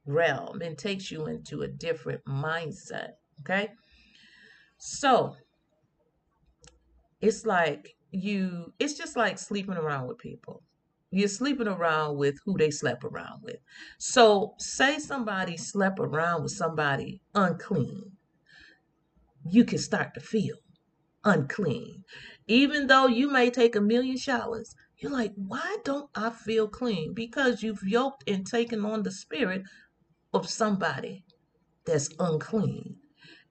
realm 0.05 0.61
and 0.61 0.77
takes 0.77 1.09
you 1.09 1.27
into 1.27 1.61
a 1.61 1.69
different 1.69 2.25
mindset. 2.25 3.11
Okay, 3.41 3.69
so 4.77 5.37
it's 7.21 7.45
like 7.45 7.95
you. 8.11 8.73
It's 8.77 8.97
just 8.97 9.15
like 9.15 9.39
sleeping 9.39 9.77
around 9.77 10.07
with 10.07 10.17
people 10.17 10.61
you're 11.15 11.27
sleeping 11.27 11.67
around 11.67 12.17
with 12.17 12.35
who 12.45 12.57
they 12.57 12.71
slept 12.71 13.03
around 13.03 13.41
with. 13.41 13.57
So, 13.97 14.55
say 14.59 14.99
somebody 14.99 15.57
slept 15.57 15.99
around 15.99 16.43
with 16.43 16.51
somebody 16.51 17.21
unclean, 17.33 18.11
you 19.49 19.63
can 19.63 19.77
start 19.77 20.13
to 20.15 20.19
feel 20.19 20.57
unclean. 21.23 22.03
Even 22.47 22.87
though 22.87 23.07
you 23.07 23.29
may 23.31 23.49
take 23.49 23.75
a 23.75 23.81
million 23.81 24.17
showers, 24.17 24.75
you're 24.97 25.11
like, 25.11 25.33
why 25.35 25.77
don't 25.83 26.09
I 26.15 26.29
feel 26.29 26.67
clean? 26.67 27.13
Because 27.13 27.63
you've 27.63 27.83
yoked 27.83 28.29
and 28.29 28.45
taken 28.45 28.85
on 28.85 29.03
the 29.03 29.11
spirit 29.11 29.63
of 30.33 30.49
somebody 30.49 31.23
that's 31.85 32.09
unclean. 32.19 32.97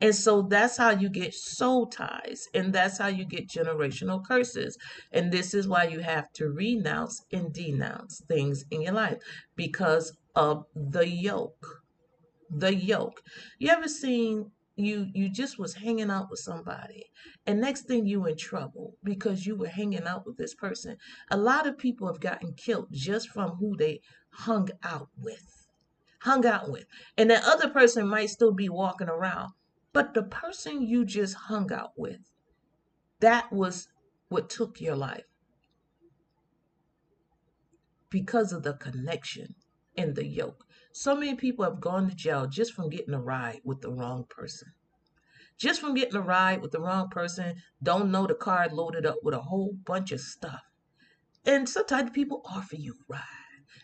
And 0.05 0.15
so 0.15 0.43
that's 0.43 0.77
how 0.77 0.91
you 0.91 1.09
get 1.09 1.33
soul 1.33 1.87
ties, 1.87 2.47
and 2.53 2.75
that's 2.75 2.99
how 2.99 3.07
you 3.07 3.25
get 3.25 3.49
generational 3.49 4.23
curses. 4.23 4.77
And 5.13 5.33
this 5.33 5.55
is 5.55 5.67
why 5.67 5.85
you 5.85 6.01
have 6.01 6.31
to 6.35 6.51
renounce 6.51 7.25
and 7.33 7.51
denounce 7.51 8.21
things 8.29 8.67
in 8.71 8.83
your 8.83 8.93
life 8.93 9.17
because 9.57 10.13
of 10.37 10.67
the 10.77 11.09
yoke. 11.09 11.81
The 12.51 12.75
yoke. 12.75 13.23
You 13.59 13.71
ever 13.71 13.89
seen 13.89 14.51
you 14.77 15.09
you 15.15 15.31
just 15.31 15.59
was 15.59 15.73
hanging 15.73 16.11
out 16.11 16.29
with 16.29 16.41
somebody 16.41 17.07
and 17.47 17.59
next 17.59 17.87
thing 17.87 18.05
you 18.05 18.27
in 18.27 18.37
trouble 18.37 18.97
because 19.05 19.47
you 19.47 19.57
were 19.57 19.69
hanging 19.69 20.07
out 20.07 20.27
with 20.27 20.37
this 20.37 20.53
person 20.53 20.97
a 21.31 21.37
lot 21.37 21.65
of 21.67 21.79
people 21.79 22.09
have 22.09 22.19
gotten 22.21 22.53
killed 22.55 22.89
just 22.91 23.29
from 23.29 23.53
who 23.53 23.77
they 23.77 24.01
hung 24.33 24.69
out 24.83 25.09
with 25.17 25.69
hung 26.23 26.45
out 26.45 26.73
with 26.73 26.87
and 27.17 27.31
that 27.31 27.45
other 27.45 27.69
person 27.69 28.09
might 28.09 28.29
still 28.29 28.53
be 28.53 28.69
walking 28.69 29.09
around 29.09 29.53
but 29.95 30.13
the 30.13 30.25
person 30.25 30.83
you 30.83 31.05
just 31.07 31.35
hung 31.35 31.73
out 31.73 31.93
with, 31.97 32.19
that 33.21 33.51
was 33.53 33.89
what 34.29 34.51
took 34.51 34.81
your 34.81 34.97
life 34.97 35.25
because 38.11 38.53
of 38.53 38.65
the 38.65 38.75
connection 38.75 39.55
and 39.97 40.17
the 40.17 40.27
yoke. 40.27 40.65
So 40.93 41.15
many 41.15 41.37
people 41.37 41.65
have 41.65 41.81
gone 41.81 42.09
to 42.11 42.15
jail 42.17 42.49
just 42.49 42.75
from 42.75 42.91
getting 42.91 43.15
a 43.15 43.21
ride 43.21 43.61
with 43.65 43.83
the 43.83 43.91
wrong 43.91 44.25
person. 44.29 44.73
Just 45.59 45.81
from 45.81 45.95
getting 45.95 46.17
a 46.17 46.21
ride 46.21 46.61
with 46.61 46.73
the 46.73 46.81
wrong 46.81 47.09
person, 47.09 47.55
don't 47.81 48.11
know 48.11 48.27
the 48.27 48.35
car 48.35 48.69
loaded 48.73 49.07
up 49.07 49.19
with 49.23 49.35
a 49.35 49.43
whole 49.43 49.75
bunch 49.85 50.11
of 50.11 50.21
stuff. 50.21 50.63
And 51.47 51.69
sometimes 51.69 52.11
people 52.11 52.43
offer 52.45 52.75
you 52.75 52.97
ride, 53.09 53.23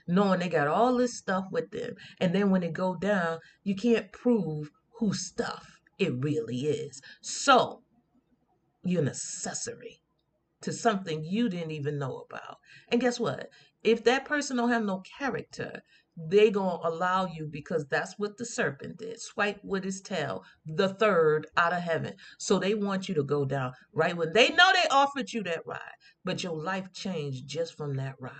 knowing 0.09 0.40
they 0.40 0.49
got 0.49 0.66
all 0.66 0.96
this 0.96 1.16
stuff 1.16 1.44
with 1.53 1.70
them. 1.70 1.94
And 2.20 2.35
then 2.35 2.51
when 2.51 2.62
they 2.62 2.70
go 2.70 2.96
down, 2.96 3.38
you 3.62 3.77
can't 3.77 4.11
prove 4.11 4.70
whose 4.99 5.25
stuff 5.25 5.80
it 6.00 6.14
really 6.18 6.62
is. 6.62 7.00
So 7.20 7.82
you're 8.82 9.02
an 9.02 9.08
accessory 9.08 10.00
to 10.62 10.72
something 10.72 11.22
you 11.24 11.48
didn't 11.48 11.70
even 11.70 11.98
know 11.98 12.24
about. 12.28 12.56
And 12.88 13.00
guess 13.00 13.20
what? 13.20 13.50
If 13.84 14.04
that 14.04 14.24
person 14.24 14.56
don't 14.56 14.70
have 14.70 14.84
no 14.84 15.02
character, 15.18 15.82
they 16.16 16.50
gonna 16.50 16.80
allow 16.82 17.26
you 17.26 17.48
because 17.50 17.86
that's 17.86 18.18
what 18.18 18.36
the 18.36 18.44
serpent 18.44 18.98
did. 18.98 19.20
Swipe 19.20 19.60
with 19.62 19.84
his 19.84 20.00
tail, 20.00 20.42
the 20.66 20.88
third 20.88 21.46
out 21.56 21.72
of 21.72 21.80
heaven. 21.80 22.14
So 22.38 22.58
they 22.58 22.74
want 22.74 23.08
you 23.08 23.14
to 23.14 23.22
go 23.22 23.44
down 23.44 23.72
right 23.92 24.16
when 24.16 24.32
they 24.32 24.48
know 24.50 24.70
they 24.72 24.88
offered 24.90 25.32
you 25.32 25.42
that 25.44 25.66
ride, 25.66 25.78
but 26.24 26.42
your 26.42 26.56
life 26.56 26.92
changed 26.92 27.46
just 27.46 27.76
from 27.76 27.94
that 27.94 28.16
ride. 28.18 28.34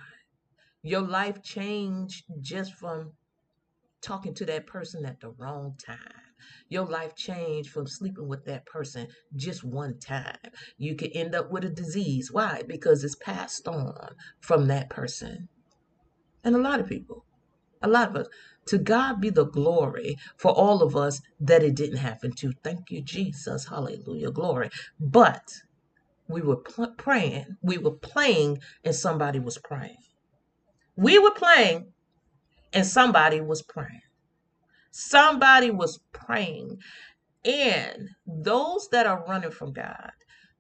Your 0.83 1.03
life 1.03 1.43
changed 1.43 2.25
just 2.41 2.75
from 2.75 3.13
talking 4.03 4.35
to 4.35 4.47
that 4.47 4.67
person 4.67 5.05
at 5.05 5.21
the 5.21 5.31
wrong 5.31 5.77
time. 5.79 6.30
Your 6.69 6.87
life 6.87 7.15
changed 7.17 7.71
from 7.71 7.87
sleeping 7.87 8.29
with 8.29 8.45
that 8.47 8.67
person 8.67 9.09
just 9.37 9.65
one 9.65 9.99
time. 9.99 10.39
You 10.79 10.97
could 10.97 11.11
end 11.15 11.35
up 11.35 11.51
with 11.51 11.65
a 11.65 11.71
disease. 11.71 12.31
Why? 12.33 12.63
Because 12.67 13.05
it's 13.05 13.17
passed 13.17 13.69
on 13.69 14.15
from 14.41 14.67
that 14.69 14.91
person. 14.91 15.49
And 16.45 16.55
a 16.55 16.61
lot 16.61 16.81
of 16.81 16.89
people, 16.89 17.25
a 17.83 17.89
lot 17.89 18.11
of 18.11 18.17
us, 18.17 18.27
to 18.67 18.79
God 18.79 19.21
be 19.21 19.31
the 19.31 19.47
glory 19.47 20.17
for 20.37 20.51
all 20.53 20.83
of 20.83 20.97
us 20.97 21.21
that 21.41 21.63
it 21.63 21.75
didn't 21.75 21.99
happen 21.99 22.33
to. 22.37 22.53
Thank 22.63 22.91
you, 22.91 23.03
Jesus. 23.03 23.69
Hallelujah. 23.69 24.31
Glory. 24.31 24.71
But 25.01 25.43
we 26.29 26.43
were 26.43 26.57
pl- 26.57 26.95
praying, 26.97 27.57
we 27.63 27.79
were 27.79 27.93
playing, 27.93 28.61
and 28.85 28.95
somebody 28.95 29.41
was 29.41 29.59
praying. 29.59 29.97
We 30.97 31.19
were 31.19 31.33
playing, 31.33 31.93
and 32.73 32.87
somebody 32.87 33.41
was 33.41 33.63
praying. 33.63 34.03
Somebody 34.91 35.71
was 35.71 36.01
praying. 36.13 36.79
And 37.45 38.11
those 38.27 38.89
that 38.91 39.07
are 39.07 39.25
running 39.27 39.51
from 39.51 39.73
God, 39.73 40.13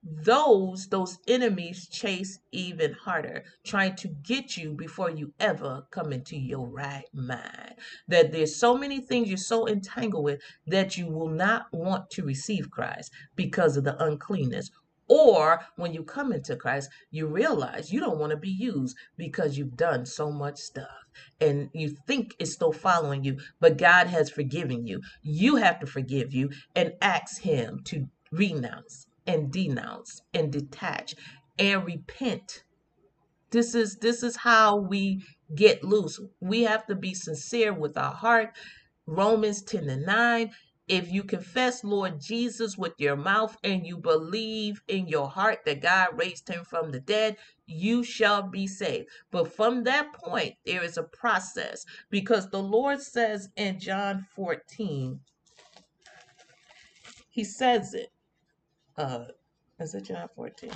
those 0.02 0.88
those 0.88 1.18
enemies 1.28 1.86
chase 1.88 2.38
even 2.52 2.92
harder 2.94 3.44
trying 3.64 3.94
to 3.96 4.08
get 4.08 4.56
you 4.56 4.72
before 4.72 5.10
you 5.10 5.32
ever 5.38 5.82
come 5.90 6.12
into 6.12 6.36
your 6.38 6.66
right 6.68 7.04
mind 7.12 7.74
that 8.08 8.32
there's 8.32 8.56
so 8.56 8.76
many 8.78 9.00
things 9.00 9.28
you're 9.28 9.36
so 9.36 9.68
entangled 9.68 10.24
with 10.24 10.40
that 10.66 10.96
you 10.96 11.06
will 11.06 11.28
not 11.28 11.66
want 11.72 12.08
to 12.08 12.24
receive 12.24 12.70
christ 12.70 13.12
because 13.36 13.76
of 13.76 13.84
the 13.84 14.02
uncleanness 14.02 14.70
Or 15.10 15.60
when 15.74 15.92
you 15.92 16.04
come 16.04 16.32
into 16.32 16.54
Christ, 16.54 16.88
you 17.10 17.26
realize 17.26 17.92
you 17.92 17.98
don't 17.98 18.18
want 18.20 18.30
to 18.30 18.36
be 18.36 18.48
used 18.48 18.96
because 19.16 19.58
you've 19.58 19.76
done 19.76 20.06
so 20.06 20.30
much 20.30 20.58
stuff 20.58 20.86
and 21.40 21.68
you 21.72 21.88
think 22.06 22.36
it's 22.38 22.52
still 22.52 22.72
following 22.72 23.24
you, 23.24 23.38
but 23.58 23.76
God 23.76 24.06
has 24.06 24.30
forgiven 24.30 24.86
you. 24.86 25.00
You 25.22 25.56
have 25.56 25.80
to 25.80 25.86
forgive 25.86 26.32
you 26.32 26.50
and 26.76 26.92
ask 27.02 27.42
Him 27.42 27.80
to 27.86 28.08
renounce 28.30 29.08
and 29.26 29.52
denounce 29.52 30.22
and 30.32 30.52
detach 30.52 31.16
and 31.58 31.84
repent. 31.84 32.62
This 33.50 33.74
is 33.74 33.96
this 33.96 34.22
is 34.22 34.36
how 34.36 34.76
we 34.76 35.24
get 35.56 35.82
loose. 35.82 36.20
We 36.40 36.62
have 36.62 36.86
to 36.86 36.94
be 36.94 37.14
sincere 37.14 37.72
with 37.72 37.98
our 37.98 38.14
heart. 38.14 38.50
Romans 39.06 39.62
10 39.62 39.88
and 39.90 40.06
9. 40.06 40.52
If 40.90 41.12
you 41.12 41.24
confess 41.24 41.84
Lord 41.84 42.20
Jesus 42.20 42.76
with 42.76 42.94
your 42.98 43.16
mouth 43.16 43.56
and 43.64 43.86
you 43.86 43.96
believe 43.96 44.82
in 44.88 45.08
your 45.08 45.30
heart 45.30 45.60
that 45.66 45.82
God 45.82 46.08
raised 46.18 46.48
him 46.48 46.64
from 46.64 46.92
the 46.92 47.00
dead, 47.00 47.36
you 47.66 48.04
shall 48.04 48.42
be 48.42 48.66
saved. 48.66 49.08
But 49.30 49.54
from 49.54 49.84
that 49.84 50.12
point, 50.14 50.56
there 50.66 50.84
is 50.84 50.98
a 50.98 51.04
process 51.04 51.86
because 52.10 52.50
the 52.50 52.62
Lord 52.62 53.00
says 53.02 53.50
in 53.56 53.80
John 53.80 54.26
14, 54.36 55.20
He 57.30 57.44
says 57.44 57.94
it. 57.94 58.10
Uh, 58.98 59.26
is 59.78 59.94
it 59.94 60.06
John 60.06 60.28
14? 60.36 60.72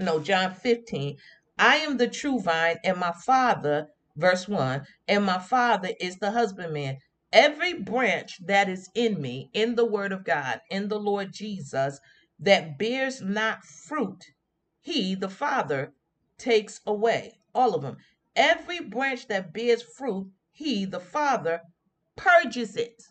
no, 0.00 0.20
John 0.20 0.54
15. 0.54 1.18
I 1.58 1.76
am 1.78 1.98
the 1.98 2.08
true 2.08 2.40
vine, 2.40 2.78
and 2.84 2.98
my 2.98 3.12
father, 3.12 3.88
verse 4.16 4.48
1, 4.48 4.86
and 5.08 5.24
my 5.24 5.40
father 5.40 5.90
is 6.00 6.18
the 6.18 6.32
husbandman. 6.32 6.98
Every 7.32 7.74
branch 7.74 8.38
that 8.46 8.68
is 8.68 8.88
in 8.94 9.20
me, 9.20 9.50
in 9.52 9.74
the 9.74 9.84
word 9.84 10.12
of 10.12 10.24
God, 10.24 10.60
in 10.70 10.88
the 10.88 10.98
Lord 10.98 11.32
Jesus, 11.32 11.98
that 12.38 12.78
bears 12.78 13.22
not 13.22 13.64
fruit, 13.64 14.24
he, 14.80 15.14
the 15.14 15.28
Father, 15.28 15.92
takes 16.38 16.80
away. 16.86 17.38
All 17.54 17.74
of 17.74 17.82
them. 17.82 17.96
Every 18.36 18.80
branch 18.80 19.28
that 19.28 19.52
bears 19.52 19.82
fruit, 19.82 20.30
he, 20.50 20.84
the 20.84 21.00
Father, 21.00 21.62
purges 22.16 22.76
it 22.76 23.02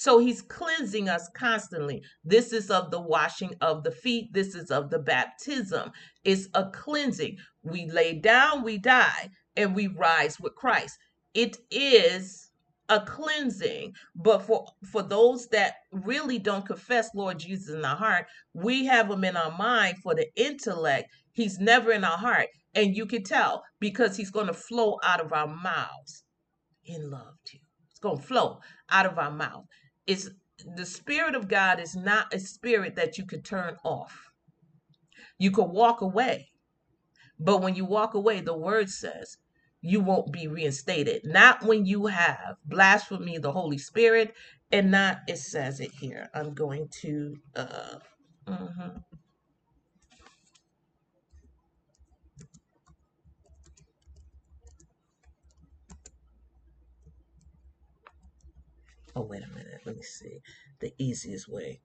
so 0.00 0.20
he's 0.20 0.42
cleansing 0.42 1.08
us 1.08 1.28
constantly. 1.34 2.04
This 2.22 2.52
is 2.52 2.70
of 2.70 2.92
the 2.92 3.00
washing 3.00 3.56
of 3.60 3.82
the 3.82 3.90
feet. 3.90 4.32
This 4.32 4.54
is 4.54 4.70
of 4.70 4.90
the 4.90 5.00
baptism. 5.00 5.90
It's 6.22 6.48
a 6.54 6.70
cleansing. 6.70 7.38
We 7.64 7.90
lay 7.90 8.14
down, 8.14 8.62
we 8.62 8.78
die, 8.78 9.30
and 9.56 9.74
we 9.74 9.88
rise 9.88 10.38
with 10.38 10.54
Christ. 10.54 10.96
It 11.34 11.56
is 11.72 12.47
a 12.88 13.00
cleansing. 13.00 13.94
But 14.14 14.42
for 14.42 14.66
for 14.92 15.02
those 15.02 15.48
that 15.48 15.74
really 15.92 16.38
don't 16.38 16.66
confess 16.66 17.10
Lord 17.14 17.38
Jesus 17.40 17.74
in 17.74 17.84
our 17.84 17.96
heart, 17.96 18.26
we 18.54 18.86
have 18.86 19.10
him 19.10 19.24
in 19.24 19.36
our 19.36 19.56
mind 19.56 19.98
for 20.02 20.14
the 20.14 20.28
intellect. 20.36 21.10
He's 21.32 21.58
never 21.58 21.92
in 21.92 22.04
our 22.04 22.18
heart. 22.18 22.48
And 22.74 22.96
you 22.96 23.06
can 23.06 23.24
tell 23.24 23.64
because 23.80 24.16
he's 24.16 24.30
going 24.30 24.46
to 24.48 24.54
flow 24.54 24.98
out 25.04 25.20
of 25.20 25.32
our 25.32 25.48
mouths 25.48 26.24
in 26.84 27.10
love 27.10 27.34
too. 27.44 27.58
It's 27.90 28.00
going 28.00 28.18
to 28.18 28.24
flow 28.26 28.60
out 28.90 29.06
of 29.06 29.18
our 29.18 29.30
mouth 29.30 29.64
It's 30.06 30.30
the 30.76 30.86
spirit 30.86 31.34
of 31.34 31.48
God 31.48 31.80
is 31.80 31.96
not 31.96 32.34
a 32.34 32.40
spirit 32.40 32.96
that 32.96 33.18
you 33.18 33.26
could 33.26 33.44
turn 33.44 33.76
off. 33.84 34.30
You 35.38 35.50
could 35.50 35.66
walk 35.66 36.00
away. 36.00 36.50
But 37.38 37.62
when 37.62 37.74
you 37.76 37.84
walk 37.84 38.14
away, 38.14 38.40
the 38.40 38.56
word 38.56 38.90
says 38.90 39.38
you 39.82 40.00
won't 40.00 40.32
be 40.32 40.48
reinstated. 40.48 41.22
Not 41.24 41.64
when 41.64 41.86
you 41.86 42.06
have 42.06 42.56
blasphemy 42.66 43.38
the 43.38 43.52
Holy 43.52 43.78
Spirit, 43.78 44.34
and 44.72 44.90
not 44.90 45.20
it 45.28 45.38
says 45.38 45.80
it 45.80 45.92
here. 45.92 46.30
I'm 46.34 46.54
going 46.54 46.88
to 47.02 47.36
uh 47.56 47.96
mhm. 48.48 49.02
oh 59.16 59.22
wait 59.22 59.42
a 59.44 59.48
minute, 59.54 59.82
let 59.86 59.96
me 59.96 60.02
see. 60.02 60.40
The 60.80 60.92
easiest 60.98 61.48
way. 61.48 61.80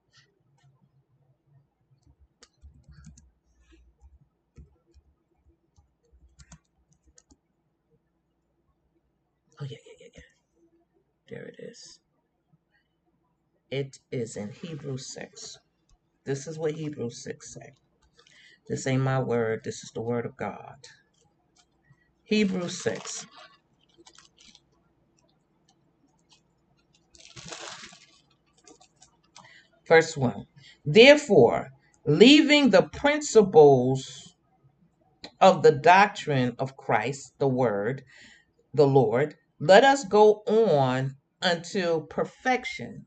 Oh 9.60 9.64
yeah, 9.64 9.78
yeah, 9.86 9.94
yeah, 10.00 10.08
yeah. 10.16 10.22
There 11.30 11.46
it 11.46 11.56
is. 11.60 12.00
It 13.70 13.98
is 14.12 14.36
in 14.36 14.50
Hebrews 14.52 15.12
6. 15.14 15.58
This 16.26 16.46
is 16.46 16.58
what 16.58 16.72
Hebrews 16.72 17.22
6 17.24 17.54
say. 17.54 17.72
This 18.68 18.86
ain't 18.86 19.02
my 19.02 19.20
word, 19.20 19.62
this 19.64 19.84
is 19.84 19.92
the 19.94 20.02
word 20.02 20.26
of 20.26 20.36
God. 20.36 20.76
Hebrews 22.24 22.82
6. 22.82 23.26
Verse 29.88 30.16
1. 30.16 30.46
Therefore, 30.86 31.70
leaving 32.06 32.70
the 32.70 32.82
principles 32.84 34.34
of 35.40 35.62
the 35.62 35.72
doctrine 35.72 36.56
of 36.58 36.76
Christ, 36.76 37.34
the 37.38 37.48
word, 37.48 38.04
the 38.74 38.86
Lord, 38.86 39.36
let 39.60 39.84
us 39.84 40.04
go 40.04 40.42
on 40.46 41.16
until 41.42 42.00
perfection. 42.00 43.06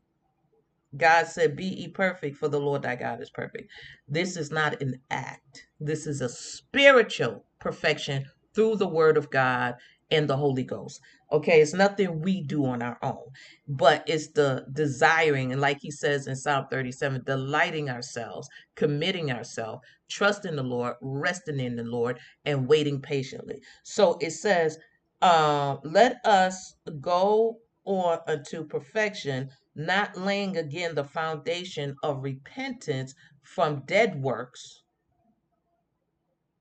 God 0.96 1.26
said, 1.26 1.56
Be 1.56 1.66
ye 1.66 1.88
perfect, 1.88 2.36
for 2.36 2.48
the 2.48 2.60
Lord 2.60 2.82
thy 2.82 2.96
God 2.96 3.20
is 3.20 3.30
perfect. 3.30 3.70
This 4.08 4.36
is 4.36 4.50
not 4.50 4.80
an 4.80 5.00
act, 5.10 5.66
this 5.78 6.06
is 6.06 6.20
a 6.20 6.28
spiritual 6.28 7.44
perfection 7.58 8.24
through 8.54 8.76
the 8.76 8.88
word 8.88 9.16
of 9.16 9.30
God 9.30 9.74
and 10.10 10.28
the 10.28 10.36
Holy 10.36 10.64
Ghost. 10.64 11.00
Okay, 11.30 11.60
it's 11.60 11.74
nothing 11.74 12.22
we 12.22 12.40
do 12.40 12.64
on 12.64 12.80
our 12.80 12.96
own, 13.02 13.26
but 13.68 14.02
it's 14.06 14.28
the 14.28 14.64
desiring, 14.72 15.52
and 15.52 15.60
like 15.60 15.78
he 15.82 15.90
says 15.90 16.26
in 16.26 16.34
Psalm 16.34 16.66
37, 16.70 17.22
delighting 17.26 17.90
ourselves, 17.90 18.48
committing 18.74 19.30
ourselves, 19.30 19.82
trusting 20.08 20.56
the 20.56 20.62
Lord, 20.62 20.94
resting 21.02 21.60
in 21.60 21.76
the 21.76 21.84
Lord, 21.84 22.18
and 22.46 22.66
waiting 22.66 23.02
patiently. 23.02 23.60
So 23.82 24.16
it 24.22 24.30
says, 24.30 24.78
um, 25.22 25.80
let 25.84 26.24
us 26.24 26.74
go 27.00 27.58
on 27.84 28.20
unto 28.26 28.64
perfection, 28.64 29.50
not 29.74 30.16
laying 30.16 30.56
again 30.56 30.94
the 30.94 31.04
foundation 31.04 31.96
of 32.02 32.22
repentance 32.22 33.14
from 33.42 33.82
dead 33.86 34.20
works 34.22 34.82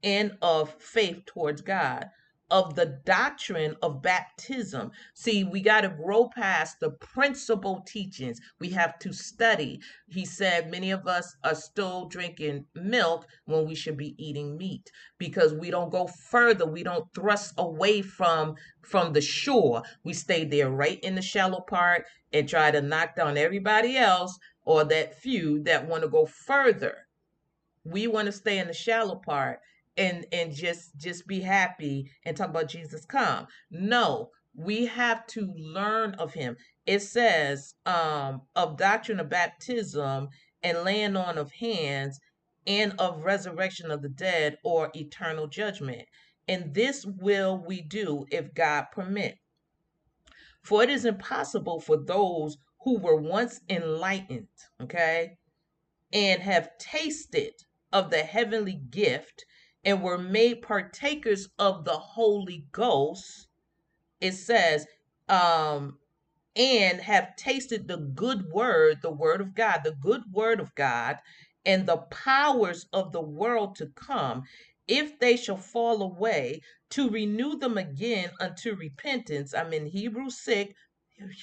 and 0.04 0.38
of 0.42 0.74
faith 0.82 1.26
towards 1.26 1.62
God, 1.62 2.06
of 2.50 2.76
the 2.76 2.86
doctrine 3.06 3.76
of 3.82 4.02
baptism. 4.02 4.92
See, 5.14 5.44
we 5.44 5.62
got 5.62 5.82
to 5.82 5.90
grow 5.90 6.30
past 6.30 6.80
the 6.80 6.92
principal 6.92 7.84
teachings. 7.86 8.40
We 8.60 8.70
have 8.70 8.98
to 9.00 9.12
study. 9.12 9.82
He 10.08 10.26
said 10.26 10.72
many 10.72 10.92
of 10.92 11.08
us 11.08 11.36
are 11.44 11.56
still 11.56 12.08
drinking 12.08 12.66
milk 12.74 13.28
when 13.46 13.68
we 13.68 13.76
should 13.76 13.98
be 13.98 14.16
eating 14.18 14.58
meat 14.58 14.92
because 15.18 15.54
we 15.54 15.70
don't 15.70 15.92
go 15.92 16.08
further. 16.08 16.66
We 16.66 16.84
don't 16.84 17.14
thrust 17.14 17.54
away 17.58 18.02
from 18.02 18.56
from 18.82 19.12
the 19.12 19.22
shore. 19.22 19.84
We 20.04 20.14
stay 20.14 20.46
there 20.46 20.70
right 20.70 21.00
in 21.04 21.16
the 21.16 21.22
shallow 21.22 21.60
part 21.60 22.06
and 22.32 22.48
try 22.48 22.72
to 22.72 22.82
knock 22.82 23.16
down 23.16 23.38
everybody 23.38 23.98
else 23.98 24.38
or 24.64 24.86
that 24.86 25.20
few 25.20 25.62
that 25.64 25.88
want 25.88 26.04
to 26.04 26.10
go 26.10 26.26
further. 26.26 27.08
We 27.84 28.08
want 28.08 28.28
to 28.28 28.32
stay 28.32 28.60
in 28.60 28.68
the 28.68 28.74
shallow 28.74 29.16
part 29.16 29.60
and 29.98 30.26
and 30.32 30.54
just 30.54 30.96
just 30.98 31.28
be 31.28 31.42
happy 31.42 32.12
and 32.26 32.38
talk 32.38 32.50
about 32.50 32.70
Jesus 32.70 33.06
come. 33.06 33.48
No, 33.72 34.32
we 34.54 34.86
have 34.86 35.26
to 35.28 35.54
learn 35.58 36.14
of 36.16 36.34
him. 36.34 36.56
It 36.86 37.00
says 37.00 37.74
um 37.86 38.42
of 38.56 38.78
doctrine 38.78 39.20
of 39.20 39.30
baptism 39.30 40.30
and 40.64 40.84
laying 40.84 41.16
on 41.16 41.38
of 41.38 41.52
hands 41.52 42.20
and 42.66 42.94
of 43.00 43.24
resurrection 43.24 43.92
of 43.92 44.02
the 44.02 44.10
dead 44.10 44.58
or 44.64 44.92
eternal 44.94 45.48
judgment. 45.48 46.08
And 46.48 46.74
this 46.74 47.06
will 47.06 47.64
we 47.66 47.82
do 47.82 48.26
if 48.32 48.54
God 48.54 48.86
permit. 48.92 49.38
For 50.62 50.84
it 50.84 50.90
is 50.90 51.06
impossible 51.06 51.80
for 51.80 51.98
those 51.98 52.58
who 52.82 53.00
were 53.00 53.16
once 53.16 53.62
enlightened, 53.70 54.48
okay, 54.82 55.38
and 56.12 56.42
have 56.42 56.78
tasted 56.78 57.54
of 57.92 58.10
the 58.10 58.24
heavenly 58.24 58.76
gift 58.90 59.46
and 59.88 60.04
were 60.04 60.18
made 60.18 60.62
partakers 60.62 61.48
of 61.58 61.86
the 61.86 61.98
Holy 61.98 62.66
Ghost, 62.74 63.48
it 64.20 64.34
says, 64.34 64.86
um, 65.30 65.98
and 66.58 67.00
have 67.00 67.38
tasted 67.38 67.88
the 67.88 67.96
good 67.96 68.52
word, 68.52 69.02
the 69.02 69.12
word 69.12 69.40
of 69.40 69.56
God, 69.56 69.82
the 69.86 69.94
good 69.94 70.24
word 70.34 70.60
of 70.60 70.76
God, 70.76 71.16
and 71.66 71.88
the 71.88 72.00
powers 72.12 72.86
of 72.92 73.14
the 73.14 73.22
world 73.22 73.78
to 73.78 73.88
come, 73.96 74.44
if 74.90 75.18
they 75.20 75.38
shall 75.38 75.58
fall 75.58 76.02
away, 76.02 76.60
to 76.90 77.10
renew 77.10 77.58
them 77.58 77.78
again 77.78 78.30
unto 78.42 78.76
repentance. 78.76 79.54
I'm 79.54 79.72
in 79.72 79.86
Hebrews 79.86 80.38
6, 80.42 80.74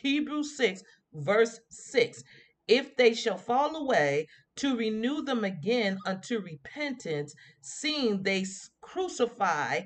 Hebrews 0.03 0.55
6, 0.59 0.83
verse 1.15 1.61
6. 1.71 2.23
If 2.69 2.95
they 2.97 3.15
shall 3.15 3.39
fall 3.39 3.75
away, 3.75 4.29
to 4.57 4.77
renew 4.77 5.23
them 5.23 5.45
again 5.45 5.99
unto 6.07 6.41
repentance, 6.41 7.35
seeing 7.61 8.23
they 8.23 8.45
crucify 8.81 9.83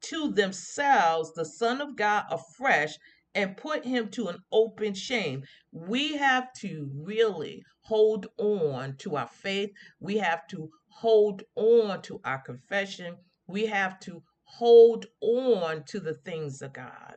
to 0.00 0.32
themselves 0.32 1.32
the 1.34 1.44
Son 1.44 1.80
of 1.80 1.96
God 1.96 2.24
afresh 2.30 2.94
and 3.34 3.56
put 3.56 3.84
him 3.84 4.08
to 4.10 4.28
an 4.28 4.38
open 4.50 4.94
shame. 4.94 5.44
We 5.72 6.16
have 6.16 6.52
to 6.60 6.90
really 6.94 7.62
hold 7.82 8.26
on 8.38 8.96
to 8.98 9.16
our 9.16 9.28
faith. 9.28 9.70
We 10.00 10.18
have 10.18 10.46
to 10.48 10.70
hold 10.88 11.42
on 11.54 12.02
to 12.02 12.20
our 12.24 12.38
confession. 12.38 13.16
We 13.46 13.66
have 13.66 14.00
to 14.00 14.22
hold 14.44 15.06
on 15.20 15.84
to 15.84 16.00
the 16.00 16.14
things 16.14 16.62
of 16.62 16.72
God 16.72 17.16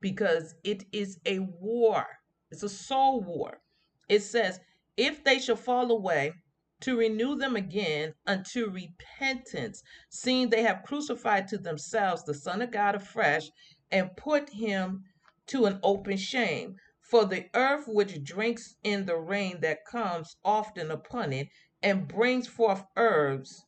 because 0.00 0.54
it 0.64 0.84
is 0.92 1.18
a 1.26 1.38
war. 1.38 2.06
It's 2.50 2.62
a 2.62 2.68
soul 2.68 3.20
war. 3.22 3.60
It 4.08 4.20
says, 4.20 4.58
if 4.96 5.24
they 5.24 5.38
shall 5.38 5.56
fall 5.56 5.90
away, 5.90 6.32
to 6.80 6.98
renew 6.98 7.36
them 7.36 7.54
again 7.54 8.12
unto 8.26 8.68
repentance, 8.68 9.82
seeing 10.10 10.50
they 10.50 10.62
have 10.62 10.82
crucified 10.84 11.46
to 11.48 11.56
themselves 11.58 12.24
the 12.24 12.34
Son 12.34 12.60
of 12.60 12.70
God 12.72 12.94
afresh 12.96 13.48
and 13.90 14.16
put 14.16 14.50
him 14.50 15.04
to 15.46 15.66
an 15.66 15.78
open 15.82 16.16
shame. 16.16 16.76
For 17.00 17.24
the 17.24 17.46
earth 17.54 17.84
which 17.86 18.22
drinks 18.24 18.74
in 18.82 19.06
the 19.06 19.16
rain 19.16 19.60
that 19.60 19.84
comes 19.84 20.36
often 20.44 20.90
upon 20.90 21.32
it 21.32 21.48
and 21.82 22.08
brings 22.08 22.48
forth 22.48 22.82
herbs 22.96 23.64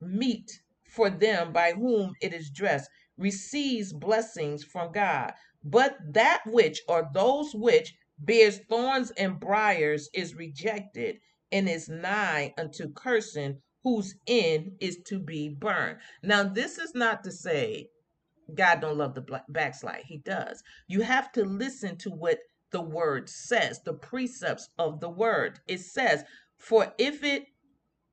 meat 0.00 0.50
for 0.84 1.08
them 1.08 1.52
by 1.52 1.72
whom 1.72 2.14
it 2.20 2.34
is 2.34 2.50
dressed 2.50 2.90
receives 3.16 3.92
blessings 3.92 4.62
from 4.62 4.92
God. 4.92 5.32
But 5.64 5.96
that 6.12 6.42
which 6.46 6.82
or 6.88 7.08
those 7.14 7.54
which 7.54 7.94
bears 8.18 8.58
thorns 8.68 9.10
and 9.12 9.40
briars 9.40 10.08
is 10.14 10.34
rejected 10.34 11.16
and 11.50 11.68
is 11.68 11.88
nigh 11.88 12.54
unto 12.58 12.92
cursing, 12.92 13.60
whose 13.82 14.14
end 14.26 14.72
is 14.80 14.98
to 15.06 15.18
be 15.18 15.48
burned. 15.48 15.98
Now, 16.22 16.44
this 16.44 16.78
is 16.78 16.94
not 16.94 17.24
to 17.24 17.32
say 17.32 17.88
God 18.54 18.80
don't 18.80 18.98
love 18.98 19.14
the 19.14 19.40
backslide. 19.48 20.04
He 20.04 20.18
does. 20.18 20.62
You 20.88 21.02
have 21.02 21.32
to 21.32 21.44
listen 21.44 21.96
to 21.98 22.10
what 22.10 22.38
the 22.70 22.80
word 22.80 23.28
says, 23.28 23.80
the 23.84 23.94
precepts 23.94 24.68
of 24.78 25.00
the 25.00 25.10
word. 25.10 25.60
It 25.68 25.80
says, 25.80 26.24
for 26.58 26.92
if 26.98 27.24
it 27.24 27.46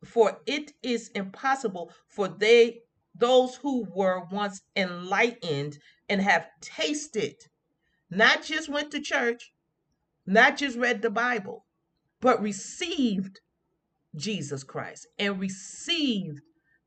for 0.03 0.39
it 0.45 0.71
is 0.81 1.09
impossible 1.09 1.91
for 2.07 2.27
they 2.27 2.79
those 3.15 3.55
who 3.55 3.85
were 3.93 4.25
once 4.31 4.61
enlightened 4.75 5.77
and 6.07 6.21
have 6.21 6.47
tasted 6.61 7.35
not 8.09 8.43
just 8.43 8.69
went 8.69 8.91
to 8.91 9.01
church 9.01 9.51
not 10.29 10.57
just 10.57 10.77
read 10.77 11.01
the 11.01 11.09
bible 11.09 11.65
but 12.21 12.41
received 12.41 13.39
jesus 14.15 14.63
christ 14.63 15.07
and 15.17 15.39
received 15.39 16.41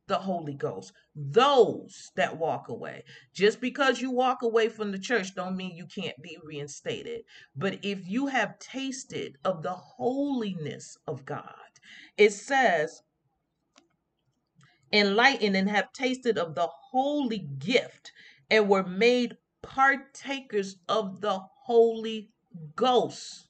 the 0.08 0.18
holy 0.18 0.52
ghost. 0.52 0.92
Those 1.14 2.10
that 2.16 2.36
walk 2.36 2.68
away. 2.68 3.04
Just 3.32 3.60
because 3.60 4.00
you 4.00 4.10
walk 4.10 4.42
away 4.42 4.68
from 4.68 4.90
the 4.90 4.98
church 4.98 5.34
don't 5.34 5.56
mean 5.56 5.76
you 5.76 5.86
can't 5.86 6.20
be 6.20 6.36
reinstated. 6.44 7.22
But 7.56 7.78
if 7.82 8.06
you 8.08 8.26
have 8.26 8.58
tasted 8.58 9.38
of 9.44 9.62
the 9.62 9.72
holiness 9.72 10.98
of 11.06 11.24
god 11.24 11.54
it 12.16 12.30
says 12.30 13.02
enlightened 14.92 15.56
and 15.56 15.70
have 15.70 15.92
tasted 15.92 16.36
of 16.38 16.54
the 16.54 16.66
holy 16.66 17.48
gift 17.58 18.12
and 18.50 18.68
were 18.68 18.84
made 18.84 19.36
partakers 19.62 20.76
of 20.88 21.20
the 21.20 21.38
Holy 21.64 22.31
Ghost. 22.76 23.48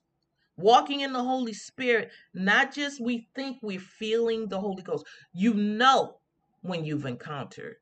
Walking 0.56 1.00
in 1.00 1.12
the 1.12 1.22
Holy 1.22 1.54
Spirit, 1.54 2.10
not 2.34 2.74
just 2.74 3.00
we 3.00 3.28
think 3.34 3.58
we're 3.62 3.80
feeling 3.80 4.48
the 4.48 4.60
Holy 4.60 4.82
Ghost, 4.82 5.06
you 5.32 5.54
know 5.54 6.18
when 6.60 6.84
you've 6.84 7.06
encountered 7.06 7.76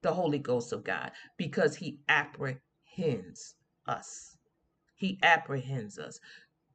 the 0.00 0.12
Holy 0.12 0.38
Ghost 0.38 0.72
of 0.72 0.84
God 0.84 1.12
because 1.36 1.76
He 1.76 1.98
apprehends 2.08 3.54
us. 3.86 4.36
He 4.96 5.18
apprehends 5.22 5.98
us. 5.98 6.18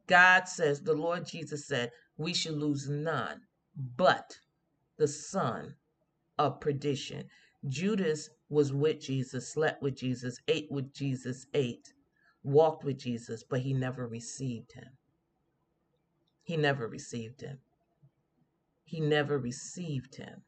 God 0.08 0.48
says, 0.48 0.82
the 0.82 0.94
Lord 0.94 1.26
Jesus 1.26 1.68
said, 1.68 1.92
we 2.18 2.34
should 2.34 2.56
lose 2.56 2.88
none 2.88 3.42
but 3.98 4.38
the 4.98 5.08
Son 5.08 5.76
of 6.38 6.60
perdition. 6.60 7.26
Judas 7.68 8.30
was 8.50 8.72
with 8.72 9.02
Jesus, 9.02 9.52
slept 9.52 9.82
with 9.82 9.96
Jesus, 9.96 10.40
ate 10.48 10.72
with 10.72 10.94
Jesus, 10.94 11.46
ate, 11.54 11.94
walked 12.44 12.84
with 12.84 13.00
Jesus, 13.00 13.44
but 13.44 13.62
he 13.62 13.74
never 13.74 14.08
received 14.08 14.74
him. 14.74 14.98
He 16.44 16.58
never 16.58 16.88
received 16.88 17.42
him. 17.42 17.60
He 18.84 19.02
never 19.02 19.38
received 19.38 20.16
him. 20.16 20.44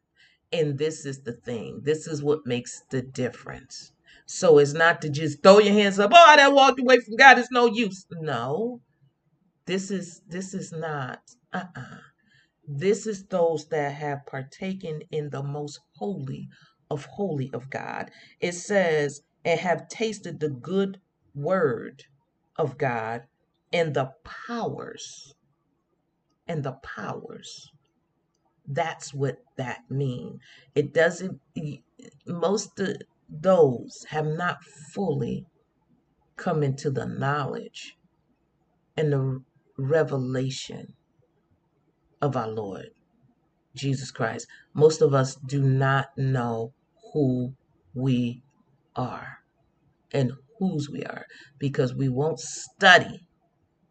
And 0.52 0.78
this 0.78 1.04
is 1.04 1.22
the 1.22 1.32
thing. 1.32 1.82
This 1.84 2.06
is 2.06 2.22
what 2.22 2.46
makes 2.46 2.82
the 2.90 3.02
difference. 3.02 3.92
So 4.26 4.58
it's 4.58 4.72
not 4.72 5.02
to 5.02 5.10
just 5.10 5.42
throw 5.42 5.58
your 5.58 5.74
hands 5.74 5.98
up, 5.98 6.10
oh, 6.14 6.24
I 6.26 6.36
done 6.36 6.54
walked 6.54 6.80
away 6.80 6.98
from 7.00 7.16
God, 7.16 7.38
it's 7.38 7.50
no 7.50 7.66
use. 7.66 8.06
No, 8.10 8.80
this 9.66 9.90
is 9.90 10.22
this 10.26 10.54
is 10.54 10.72
not. 10.72 11.20
Uh-uh. 11.52 11.98
This 12.66 13.06
is 13.06 13.26
those 13.26 13.66
that 13.68 13.94
have 13.94 14.26
partaken 14.26 15.02
in 15.10 15.30
the 15.30 15.42
most 15.42 15.80
holy 15.96 16.48
of 16.90 17.04
holy 17.04 17.50
of 17.52 17.70
God. 17.70 18.10
It 18.40 18.52
says, 18.52 19.22
and 19.44 19.58
have 19.60 19.88
tasted 19.88 20.40
the 20.40 20.50
good 20.50 21.00
word 21.40 22.04
of 22.56 22.78
God 22.78 23.22
and 23.72 23.94
the 23.94 24.10
powers. 24.24 25.34
And 26.46 26.64
the 26.64 26.72
powers. 26.82 27.70
That's 28.66 29.14
what 29.14 29.38
that 29.56 29.82
means. 29.88 30.40
It 30.74 30.92
doesn't, 30.92 31.40
most 32.26 32.78
of 32.80 32.96
those 33.28 34.04
have 34.10 34.26
not 34.26 34.64
fully 34.92 35.46
come 36.36 36.62
into 36.62 36.90
the 36.90 37.06
knowledge 37.06 37.96
and 38.96 39.12
the 39.12 39.42
revelation 39.78 40.94
of 42.20 42.36
our 42.36 42.48
Lord 42.48 42.90
Jesus 43.74 44.10
Christ. 44.10 44.46
Most 44.74 45.00
of 45.00 45.14
us 45.14 45.36
do 45.36 45.62
not 45.62 46.16
know 46.16 46.72
who 47.12 47.54
we 47.94 48.42
are 48.96 49.38
and 50.12 50.32
whose 50.60 50.90
we 50.90 51.04
are 51.04 51.26
because 51.60 51.94
we 51.96 52.10
won't 52.10 52.40
study 52.40 53.20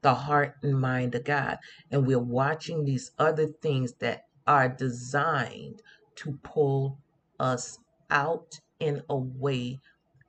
the 0.04 0.16
heart 0.16 0.56
and 0.64 0.80
mind 0.80 1.16
of 1.16 1.26
God. 1.26 1.58
And 1.92 2.08
we're 2.08 2.20
watching 2.20 2.86
these 2.86 3.12
other 3.20 3.48
things 3.62 3.94
that 4.02 4.22
are 4.48 4.70
designed 4.70 5.82
to 6.18 6.40
pull 6.44 7.00
us 7.40 7.78
out 8.12 8.60
and 8.82 9.04
away 9.10 9.80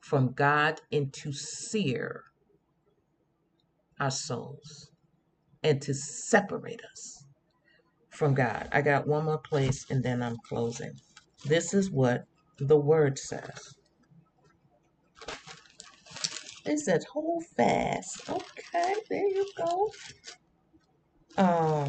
from 0.01 0.33
God 0.33 0.81
and 0.93 1.13
to 1.15 1.33
sear 1.33 2.25
our 4.01 4.13
souls 4.13 4.91
and 5.63 5.81
to 5.83 5.95
separate 5.95 6.83
us 6.93 7.25
from 8.11 8.35
God. 8.35 8.69
I 8.73 8.83
got 8.83 9.07
one 9.07 9.27
more 9.27 9.39
place 9.39 9.87
and 9.91 10.03
then 10.03 10.23
I'm 10.23 10.37
closing. 10.49 10.93
This 11.47 11.75
is 11.75 11.91
what 11.91 12.25
the 12.59 12.79
word 12.79 13.19
says. 13.19 13.75
It 16.65 17.05
hold 17.05 17.45
fast. 17.57 18.23
Okay, 18.29 18.95
there 19.09 19.29
you 19.29 19.51
go. 19.57 19.91
Um 21.39 21.89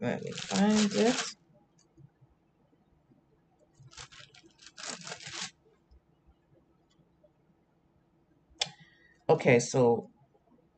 let 0.00 0.22
me 0.24 0.32
find 0.32 0.92
it. 0.94 1.22
Okay, 9.28 9.58
so 9.60 10.10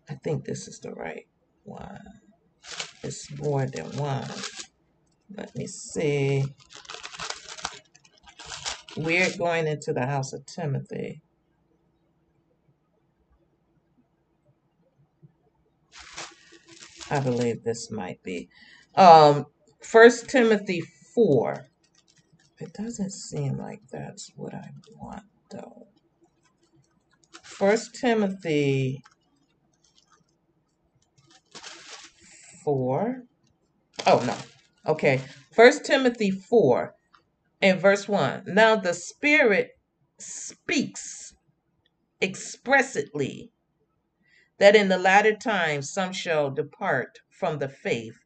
I 0.08 0.14
think 0.14 0.44
this 0.44 0.68
is 0.68 0.80
the 0.80 0.92
right 0.92 1.26
one. 1.64 2.00
It's 3.02 3.30
more 3.38 3.66
than 3.66 3.86
one. 3.96 4.28
Let 5.36 5.54
me 5.56 5.66
see. 5.66 6.44
We're 8.96 9.36
going 9.36 9.66
into 9.66 9.92
the 9.92 10.06
house 10.06 10.32
of 10.32 10.46
Timothy. 10.46 11.20
I 17.10 17.20
believe 17.20 17.64
this 17.64 17.90
might 17.90 18.22
be. 18.22 18.48
Um, 18.94 19.46
1 19.90 20.10
Timothy 20.28 20.82
4. 21.14 21.66
It 22.60 22.72
doesn't 22.72 23.12
seem 23.12 23.58
like 23.58 23.80
that's 23.90 24.30
what 24.36 24.54
I 24.54 24.70
want, 24.96 25.24
though. 25.50 25.88
1 27.58 27.78
Timothy 28.00 29.02
4. 32.64 33.22
Oh, 34.06 34.24
no. 34.24 34.36
Okay. 34.86 35.20
1 35.56 35.84
Timothy 35.84 36.30
4 36.30 36.94
in 37.64 37.78
verse 37.78 38.06
1. 38.06 38.42
Now 38.46 38.76
the 38.76 38.92
Spirit 38.92 39.70
speaks 40.18 41.34
expressly 42.20 43.52
that 44.58 44.76
in 44.76 44.90
the 44.90 44.98
latter 44.98 45.34
times 45.34 45.90
some 45.90 46.12
shall 46.12 46.50
depart 46.50 47.20
from 47.30 47.58
the 47.58 47.68
faith, 47.70 48.18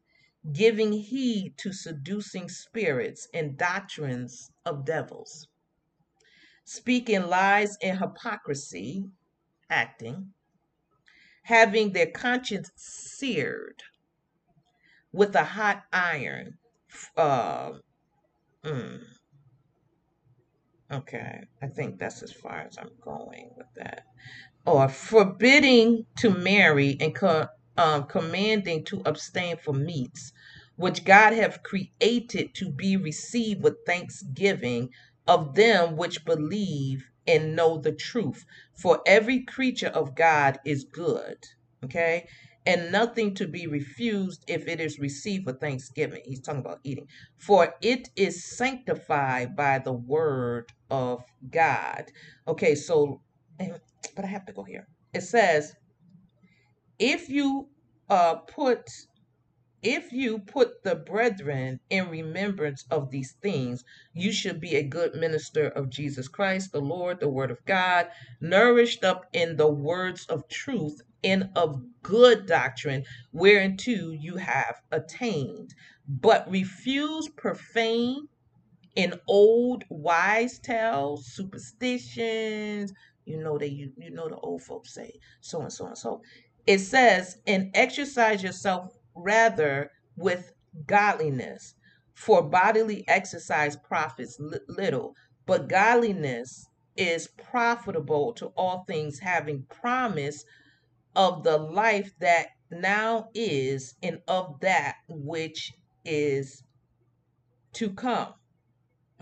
giving 0.51 0.91
heed 0.91 1.53
to 1.59 1.71
seducing 1.71 2.49
spirits 2.49 3.29
and 3.33 3.57
doctrines 3.57 4.51
of 4.65 4.83
devils, 4.83 5.47
speaking 6.65 7.23
lies 7.23 7.77
and 7.81 7.97
hypocrisy, 7.97 9.05
acting, 9.69 10.33
having 11.43 11.93
their 11.93 12.11
conscience 12.11 12.71
seared 12.75 13.83
with 15.13 15.33
a 15.33 15.45
hot 15.45 15.83
iron. 15.93 16.57
Uh, 17.15 17.71
mm, 18.65 19.01
okay, 20.91 21.41
I 21.61 21.67
think 21.67 21.99
that's 21.99 22.23
as 22.23 22.31
far 22.31 22.59
as 22.61 22.77
I'm 22.77 22.91
going 23.01 23.51
with 23.57 23.67
that. 23.75 24.05
Or 24.65 24.89
forbidding 24.89 26.05
to 26.19 26.29
marry 26.29 26.97
and 26.99 27.15
co- 27.15 27.47
um, 27.77 28.05
commanding 28.05 28.83
to 28.85 29.01
abstain 29.05 29.57
from 29.57 29.85
meats, 29.85 30.33
which 30.75 31.05
God 31.05 31.33
have 31.33 31.63
created 31.63 32.53
to 32.55 32.69
be 32.71 32.97
received 32.97 33.63
with 33.63 33.85
thanksgiving 33.85 34.89
of 35.27 35.55
them 35.55 35.95
which 35.95 36.25
believe 36.25 37.05
and 37.27 37.55
know 37.55 37.77
the 37.77 37.91
truth. 37.91 38.45
For 38.75 39.01
every 39.05 39.43
creature 39.43 39.87
of 39.87 40.15
God 40.15 40.59
is 40.65 40.83
good. 40.83 41.37
Okay 41.83 42.27
and 42.65 42.91
nothing 42.91 43.33
to 43.35 43.47
be 43.47 43.67
refused 43.67 44.43
if 44.47 44.67
it 44.67 44.79
is 44.79 44.99
received 44.99 45.45
for 45.45 45.53
thanksgiving. 45.53 46.21
He's 46.25 46.41
talking 46.41 46.61
about 46.61 46.79
eating. 46.83 47.07
For 47.37 47.75
it 47.81 48.09
is 48.15 48.57
sanctified 48.57 49.55
by 49.55 49.79
the 49.79 49.93
word 49.93 50.71
of 50.91 51.23
God. 51.51 52.05
Okay, 52.47 52.75
so, 52.75 53.21
but 53.57 54.25
I 54.25 54.27
have 54.27 54.45
to 54.47 54.53
go 54.53 54.63
here. 54.63 54.87
It 55.13 55.21
says, 55.21 55.73
if 56.99 57.29
you 57.29 57.69
uh, 58.09 58.35
put 58.35 58.89
if 59.81 60.11
you 60.11 60.39
put 60.39 60.83
the 60.83 60.95
brethren 60.95 61.79
in 61.89 62.09
remembrance 62.09 62.85
of 62.91 63.11
these 63.11 63.33
things, 63.41 63.83
you 64.13 64.31
should 64.31 64.59
be 64.59 64.75
a 64.75 64.83
good 64.83 65.15
minister 65.15 65.67
of 65.67 65.89
Jesus 65.89 66.27
Christ, 66.27 66.71
the 66.71 66.81
Lord, 66.81 67.19
the 67.19 67.29
Word 67.29 67.51
of 67.51 67.63
God, 67.65 68.07
nourished 68.41 69.03
up 69.03 69.25
in 69.31 69.55
the 69.55 69.71
words 69.71 70.25
of 70.25 70.47
truth 70.49 71.01
and 71.23 71.49
of 71.55 71.81
good 72.01 72.45
doctrine, 72.45 73.05
whereunto 73.31 74.11
you 74.11 74.35
have 74.37 74.81
attained. 74.91 75.73
But 76.07 76.49
refuse 76.49 77.29
profane 77.29 78.27
and 78.97 79.19
old 79.27 79.85
wise 79.89 80.59
tales, 80.59 81.25
superstitions. 81.27 82.91
You 83.25 83.37
know 83.37 83.57
that 83.57 83.71
you, 83.71 83.91
you 83.97 84.09
know 84.09 84.27
the 84.27 84.37
old 84.37 84.63
folks 84.63 84.93
say 84.93 85.19
so 85.39 85.61
and 85.61 85.71
so 85.71 85.85
and 85.87 85.97
so. 85.97 86.21
It 86.67 86.79
says, 86.79 87.37
and 87.47 87.71
exercise 87.73 88.43
yourself 88.43 88.98
rather 89.19 89.91
with 90.15 90.51
godliness. 90.85 91.75
For 92.13 92.41
bodily 92.41 93.05
exercise 93.07 93.77
profits 93.77 94.37
little, 94.67 95.15
but 95.45 95.69
godliness 95.69 96.67
is 96.97 97.29
profitable 97.29 98.33
to 98.33 98.47
all 98.57 98.83
things, 98.83 99.19
having 99.19 99.63
promise 99.69 100.43
of 101.15 101.43
the 101.43 101.57
life 101.57 102.11
that 102.19 102.47
now 102.71 103.29
is 103.33 103.95
and 104.03 104.19
of 104.27 104.59
that 104.59 104.95
which 105.07 105.71
is 106.03 106.61
to 107.73 107.91
come. 107.91 108.33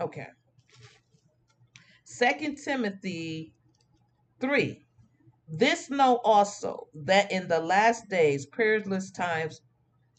Okay. 0.00 0.26
Second 2.04 2.56
Timothy 2.56 3.52
3. 4.40 4.84
This 5.48 5.88
know 5.88 6.16
also 6.24 6.88
that 6.94 7.30
in 7.32 7.48
the 7.48 7.60
last 7.60 8.08
days 8.08 8.44
perilous 8.46 9.10
times 9.10 9.60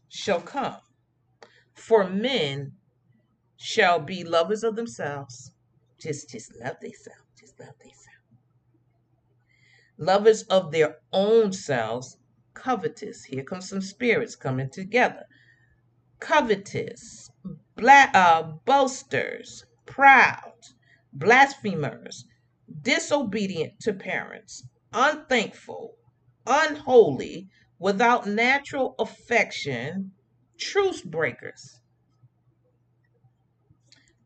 shall 0.10 0.42
come. 0.42 0.78
For 1.74 2.10
men 2.10 2.74
shall 3.58 4.00
be 4.00 4.24
lovers 4.24 4.64
of 4.64 4.76
themselves. 4.76 5.52
Just 6.00 6.30
just 6.30 6.54
love 6.60 6.80
themselves. 6.82 7.24
Just 7.40 7.60
love 7.60 7.78
themselves. 7.80 8.00
Lovers 9.98 10.44
of 10.44 10.72
their 10.72 10.98
own 11.12 11.52
selves, 11.52 12.18
covetous. 12.54 13.26
Here 13.26 13.44
comes 13.44 13.70
some 13.70 13.82
spirits 13.82 14.36
coming 14.36 14.70
together. 14.70 15.26
Covetous, 16.20 17.30
bla- 17.76 18.12
uh, 18.14 18.44
boasters, 18.66 19.66
proud, 19.86 20.54
blasphemers, 21.14 22.26
disobedient 22.82 23.80
to 23.82 23.94
parents, 23.94 24.68
unthankful, 24.94 25.96
unholy, 26.46 27.50
without 27.80 28.28
natural 28.28 28.94
affection, 29.00 30.12
truce 30.58 31.02
breakers, 31.02 31.80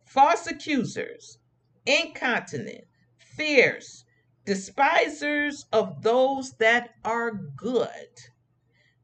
false 0.05 0.47
accusers, 0.47 1.37
incontinent, 1.85 2.83
fierce, 3.17 4.03
despisers 4.45 5.65
of 5.71 6.01
those 6.01 6.53
that 6.53 6.89
are 7.05 7.31
good, 7.31 8.09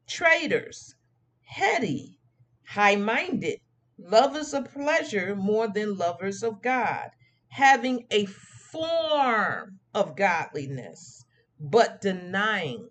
traitors, 0.06 0.94
heady, 1.44 2.18
high 2.66 2.96
minded, 2.96 3.60
lovers 3.98 4.52
of 4.52 4.72
pleasure 4.72 5.34
more 5.36 5.68
than 5.68 5.96
lovers 5.96 6.42
of 6.42 6.60
God, 6.62 7.10
having 7.48 8.06
a 8.10 8.26
form 8.26 9.78
of 9.94 10.16
godliness, 10.16 11.24
but 11.58 12.00
denying 12.00 12.88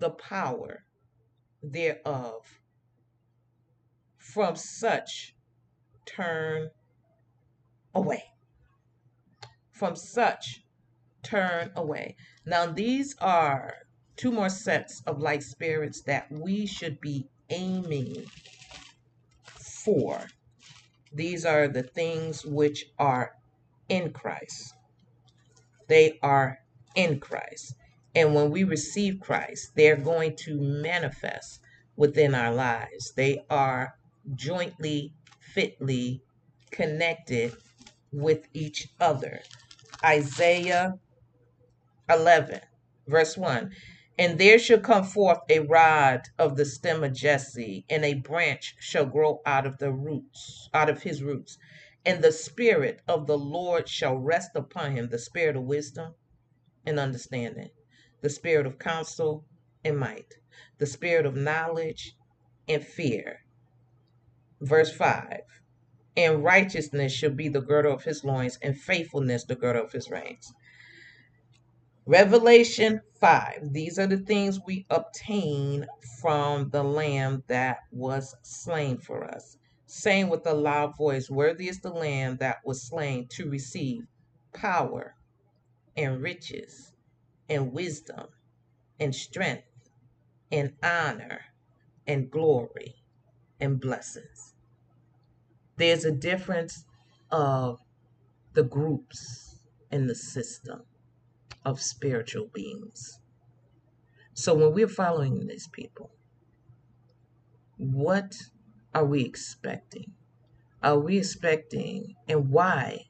the 0.00 0.10
power 0.10 0.84
thereof. 1.62 2.60
From 4.16 4.56
such 4.56 5.34
turn 6.06 6.70
away. 7.94 8.24
From 9.70 9.96
such 9.96 10.64
turn 11.22 11.70
away. 11.76 12.16
Now, 12.44 12.66
these 12.66 13.14
are 13.20 13.74
two 14.16 14.32
more 14.32 14.50
sets 14.50 15.02
of 15.06 15.20
light 15.20 15.42
spirits 15.42 16.02
that 16.02 16.30
we 16.30 16.66
should 16.66 17.00
be 17.00 17.28
aiming 17.50 18.24
for. 19.44 20.26
These 21.12 21.44
are 21.44 21.68
the 21.68 21.82
things 21.82 22.44
which 22.44 22.86
are 22.98 23.32
in 23.88 24.12
Christ. 24.12 24.74
They 25.88 26.18
are 26.22 26.58
in 26.94 27.18
Christ. 27.18 27.74
And 28.14 28.34
when 28.34 28.50
we 28.50 28.64
receive 28.64 29.20
Christ, 29.20 29.72
they're 29.76 29.96
going 29.96 30.36
to 30.36 30.60
manifest 30.60 31.60
within 31.96 32.34
our 32.34 32.52
lives. 32.52 33.12
They 33.14 33.44
are 33.48 33.94
jointly, 34.34 35.12
fitly 35.54 36.22
connected 36.70 37.52
with 38.12 38.46
each 38.52 38.88
other. 39.00 39.40
Isaiah 40.04 40.94
11, 42.08 42.60
verse 43.06 43.36
1. 43.36 43.70
And 44.18 44.38
there 44.38 44.58
shall 44.58 44.80
come 44.80 45.04
forth 45.04 45.38
a 45.48 45.60
rod 45.60 46.28
of 46.38 46.56
the 46.56 46.64
stem 46.64 47.04
of 47.04 47.14
Jesse, 47.14 47.86
and 47.88 48.04
a 48.04 48.14
branch 48.14 48.74
shall 48.78 49.06
grow 49.06 49.40
out 49.46 49.66
of 49.66 49.78
the 49.78 49.92
roots, 49.92 50.68
out 50.74 50.90
of 50.90 51.02
his 51.02 51.22
roots. 51.22 51.56
And 52.04 52.22
the 52.22 52.32
spirit 52.32 53.00
of 53.08 53.26
the 53.26 53.38
Lord 53.38 53.88
shall 53.88 54.16
rest 54.16 54.50
upon 54.54 54.92
him, 54.92 55.08
the 55.08 55.18
spirit 55.18 55.56
of 55.56 55.62
wisdom 55.62 56.14
and 56.84 56.98
understanding, 56.98 57.70
the 58.20 58.30
spirit 58.30 58.66
of 58.66 58.78
counsel 58.78 59.44
and 59.84 59.98
might, 59.98 60.34
the 60.78 60.86
spirit 60.86 61.26
of 61.26 61.36
knowledge 61.36 62.16
and 62.68 62.84
fear. 62.84 63.40
Verse 64.60 64.94
5 64.94 65.40
And 66.16 66.44
righteousness 66.44 67.12
shall 67.12 67.30
be 67.30 67.48
the 67.48 67.62
girdle 67.62 67.94
of 67.94 68.04
his 68.04 68.24
loins, 68.24 68.58
and 68.62 68.78
faithfulness 68.78 69.44
the 69.44 69.56
girdle 69.56 69.84
of 69.84 69.92
his 69.92 70.10
reins. 70.10 70.52
Revelation 72.06 73.00
5. 73.20 73.72
These 73.72 73.98
are 73.98 74.06
the 74.06 74.18
things 74.18 74.60
we 74.66 74.86
obtain 74.90 75.86
from 76.20 76.70
the 76.70 76.82
Lamb 76.82 77.44
that 77.46 77.78
was 77.92 78.34
slain 78.42 78.98
for 78.98 79.24
us. 79.24 79.56
Saying 79.86 80.28
with 80.28 80.46
a 80.46 80.54
loud 80.54 80.96
voice, 80.96 81.30
Worthy 81.30 81.68
is 81.68 81.80
the 81.80 81.92
Lamb 81.92 82.36
that 82.38 82.58
was 82.64 82.82
slain 82.82 83.28
to 83.28 83.48
receive 83.50 84.06
power 84.52 85.14
and 85.96 86.22
riches 86.22 86.92
and 87.50 87.72
wisdom 87.72 88.28
and 89.00 89.14
strength 89.14 89.90
and 90.52 90.72
honor 90.82 91.40
and 92.06 92.30
glory 92.30 92.94
and 93.60 93.80
blessings. 93.80 94.54
There's 95.76 96.04
a 96.04 96.12
difference 96.12 96.84
of 97.30 97.80
the 98.54 98.62
groups 98.62 99.58
in 99.90 100.06
the 100.06 100.14
system 100.14 100.82
of 101.64 101.80
spiritual 101.80 102.48
beings. 102.52 103.18
So 104.32 104.54
when 104.54 104.72
we're 104.72 104.88
following 104.88 105.46
these 105.46 105.68
people, 105.68 106.12
what 107.76 108.36
are 108.94 109.04
we 109.04 109.24
expecting? 109.24 110.12
Are 110.82 110.98
we 110.98 111.18
expecting 111.18 112.14
and 112.28 112.50
why? 112.50 113.06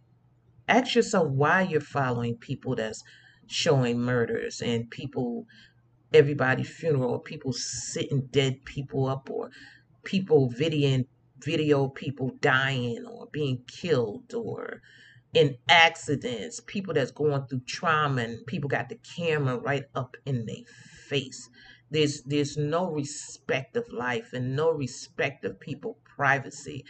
Ask 0.69 0.95
yourself 0.95 1.29
why 1.29 1.63
you're 1.63 1.81
following 1.81 2.37
people 2.37 2.77
that's 2.77 3.03
showing 3.51 4.01
murders 4.01 4.63
and 4.63 4.91
people 4.91 5.47
everybody 6.13 6.63
funeral, 6.65 7.19
people 7.19 7.53
sitting 7.53 8.27
dead 8.31 8.65
people 8.65 9.07
up, 9.07 9.31
or 9.31 9.51
people 10.05 10.51
videoing 10.51 11.07
video 11.43 11.89
people 11.89 12.31
dying 12.41 13.05
or 13.07 13.27
being 13.33 13.63
killed 13.67 14.35
or 14.35 14.83
in 15.33 15.57
accidents, 15.69 16.61
people 16.67 16.93
that's 16.93 17.13
going 17.13 17.47
through 17.47 17.61
trauma 17.61 18.23
and 18.23 18.47
people 18.47 18.69
got 18.69 18.89
the 18.89 18.97
camera 19.17 19.57
right 19.57 19.85
up 19.95 20.17
in 20.27 20.45
their 20.47 20.65
face. 21.07 21.49
There's 21.91 22.23
there's 22.23 22.57
no 22.57 22.91
respect 22.91 23.77
of 23.77 23.93
life 23.93 24.33
and 24.33 24.57
no 24.57 24.71
respect 24.71 25.45
of 25.45 25.61
people 25.61 25.99
privacy. 26.05 26.85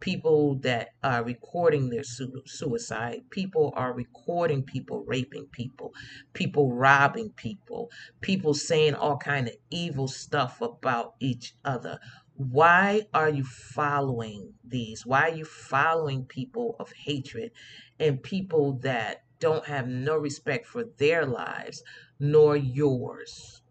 People 0.00 0.56
that 0.56 0.90
are 1.02 1.24
recording 1.24 1.88
their 1.90 2.04
su- 2.04 2.42
suicide, 2.46 3.22
people 3.30 3.72
are 3.76 3.94
recording 3.94 4.62
people 4.62 5.04
raping 5.06 5.46
people, 5.46 5.94
people 6.34 6.72
robbing 6.72 7.30
people, 7.30 7.90
people 8.20 8.54
saying 8.54 8.94
all 8.94 9.16
kind 9.16 9.48
of 9.48 9.54
evil 9.70 10.08
stuff 10.08 10.60
about 10.60 11.14
each 11.20 11.54
other. 11.64 11.98
Why 12.34 13.02
are 13.14 13.30
you 13.30 13.44
following 13.44 14.54
these? 14.62 15.06
Why 15.06 15.30
are 15.30 15.34
you 15.34 15.46
following 15.46 16.24
people 16.26 16.76
of 16.78 16.92
hatred 16.92 17.52
and 17.98 18.22
people 18.22 18.74
that 18.82 19.24
don't 19.40 19.66
have 19.66 19.88
no 19.88 20.16
respect 20.16 20.66
for 20.66 20.84
their 20.98 21.24
lives 21.26 21.82
nor 22.20 22.56
yours? 22.56 23.62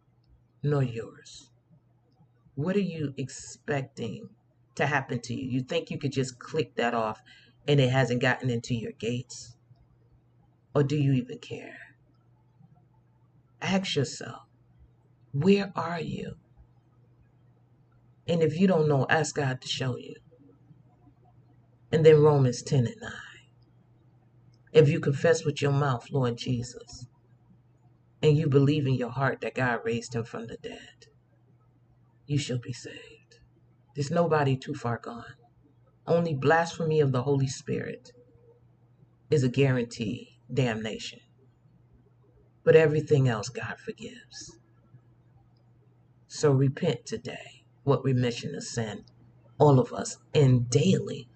Nor 0.64 0.84
yours. 0.84 1.52
What 2.56 2.76
are 2.76 2.80
you 2.80 3.14
expecting 3.18 4.30
to 4.76 4.86
happen 4.86 5.20
to 5.22 5.34
you? 5.34 5.48
You 5.50 5.62
think 5.62 5.90
you 5.90 5.98
could 5.98 6.12
just 6.12 6.40
click 6.40 6.76
that 6.76 6.94
off 6.94 7.22
and 7.68 7.80
it 7.80 7.90
hasn't 7.90 8.22
gotten 8.22 8.50
into 8.50 8.76
your 8.76 8.92
gates? 8.94 9.56
Or 10.74 10.84
do 10.84 10.98
you 10.98 11.14
even 11.14 11.40
care? 11.40 11.78
Ask 13.62 13.96
yourself, 13.96 14.44
where 15.32 15.72
are 15.76 16.00
you? 16.00 16.36
And 18.28 18.42
if 18.42 18.60
you 18.60 18.68
don't 18.68 18.88
know, 18.88 19.06
ask 19.10 19.36
God 19.36 19.62
to 19.62 19.68
show 19.68 19.98
you. 19.98 20.16
And 21.92 22.06
then 22.06 22.22
Romans 22.22 22.62
10 22.62 22.88
and 22.88 22.96
9. 23.02 23.12
If 24.74 24.90
you 24.90 25.00
confess 25.00 25.46
with 25.46 25.62
your 25.62 25.72
mouth, 25.72 26.12
Lord 26.12 26.38
Jesus, 26.38 27.08
and 28.22 28.38
you 28.38 28.48
believe 28.48 28.88
in 28.88 28.96
your 28.96 29.12
heart 29.12 29.40
that 29.42 29.56
God 29.56 29.80
raised 29.86 30.16
him 30.16 30.26
from 30.26 30.48
the 30.48 30.58
dead, 30.58 31.08
you 32.26 32.38
shall 32.38 32.58
be 32.58 32.74
saved. 32.74 33.15
There's 33.96 34.12
nobody 34.12 34.58
too 34.58 34.76
far 34.76 35.00
gone. 35.00 35.36
Only 36.06 36.34
blasphemy 36.34 37.00
of 37.00 37.12
the 37.12 37.24
Holy 37.24 37.48
Spirit 37.48 38.12
is 39.32 39.44
a 39.44 39.50
guarantee 39.50 40.40
damnation. 40.54 41.20
But 42.64 42.76
everything 42.76 43.28
else 43.28 43.50
God 43.50 43.78
forgives. 43.80 44.58
So 46.28 46.52
repent 46.52 47.06
today. 47.06 47.64
What 47.84 48.04
remission 48.04 48.56
of 48.56 48.64
sin? 48.64 49.06
All 49.58 49.80
of 49.80 49.94
us. 49.94 50.18
And 50.34 50.70
daily. 50.70 51.30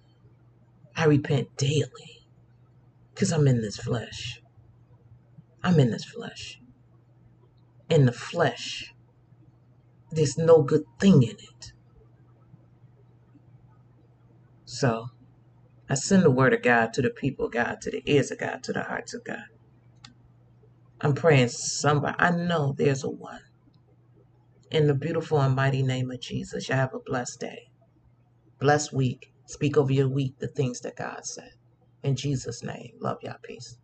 I 0.96 1.06
repent 1.06 1.56
daily. 1.56 2.26
Because 3.14 3.32
I'm 3.32 3.48
in 3.48 3.62
this 3.62 3.76
flesh. 3.76 4.42
I'm 5.62 5.80
in 5.80 5.90
this 5.90 6.04
flesh. 6.04 6.60
In 7.88 8.06
the 8.06 8.12
flesh, 8.12 8.94
there's 10.10 10.38
no 10.38 10.62
good 10.62 10.84
thing 10.98 11.22
in 11.22 11.30
it. 11.30 11.72
So 14.80 15.10
I 15.90 15.94
send 15.94 16.22
the 16.22 16.30
word 16.30 16.54
of 16.54 16.62
God 16.62 16.94
to 16.94 17.02
the 17.02 17.10
people 17.10 17.50
God, 17.50 17.82
to 17.82 17.90
the 17.90 18.02
ears 18.06 18.30
of 18.30 18.38
God, 18.38 18.62
to 18.64 18.72
the 18.72 18.82
hearts 18.82 19.12
of 19.12 19.22
God. 19.24 19.44
I'm 21.02 21.14
praying 21.14 21.48
somebody. 21.48 22.16
I 22.18 22.30
know 22.30 22.74
there's 22.78 23.04
a 23.04 23.10
one. 23.10 23.42
In 24.70 24.86
the 24.86 24.94
beautiful 24.94 25.38
and 25.42 25.54
mighty 25.54 25.82
name 25.82 26.10
of 26.10 26.22
Jesus, 26.22 26.70
you 26.70 26.76
have 26.76 26.94
a 26.94 26.98
blessed 26.98 27.40
day, 27.40 27.68
blessed 28.58 28.94
week. 28.94 29.34
Speak 29.46 29.76
over 29.76 29.92
your 29.92 30.08
week 30.08 30.38
the 30.38 30.48
things 30.48 30.80
that 30.80 30.96
God 30.96 31.26
said. 31.26 31.52
In 32.02 32.16
Jesus' 32.16 32.62
name, 32.62 32.92
love 33.00 33.18
y'all. 33.22 33.36
Peace. 33.42 33.76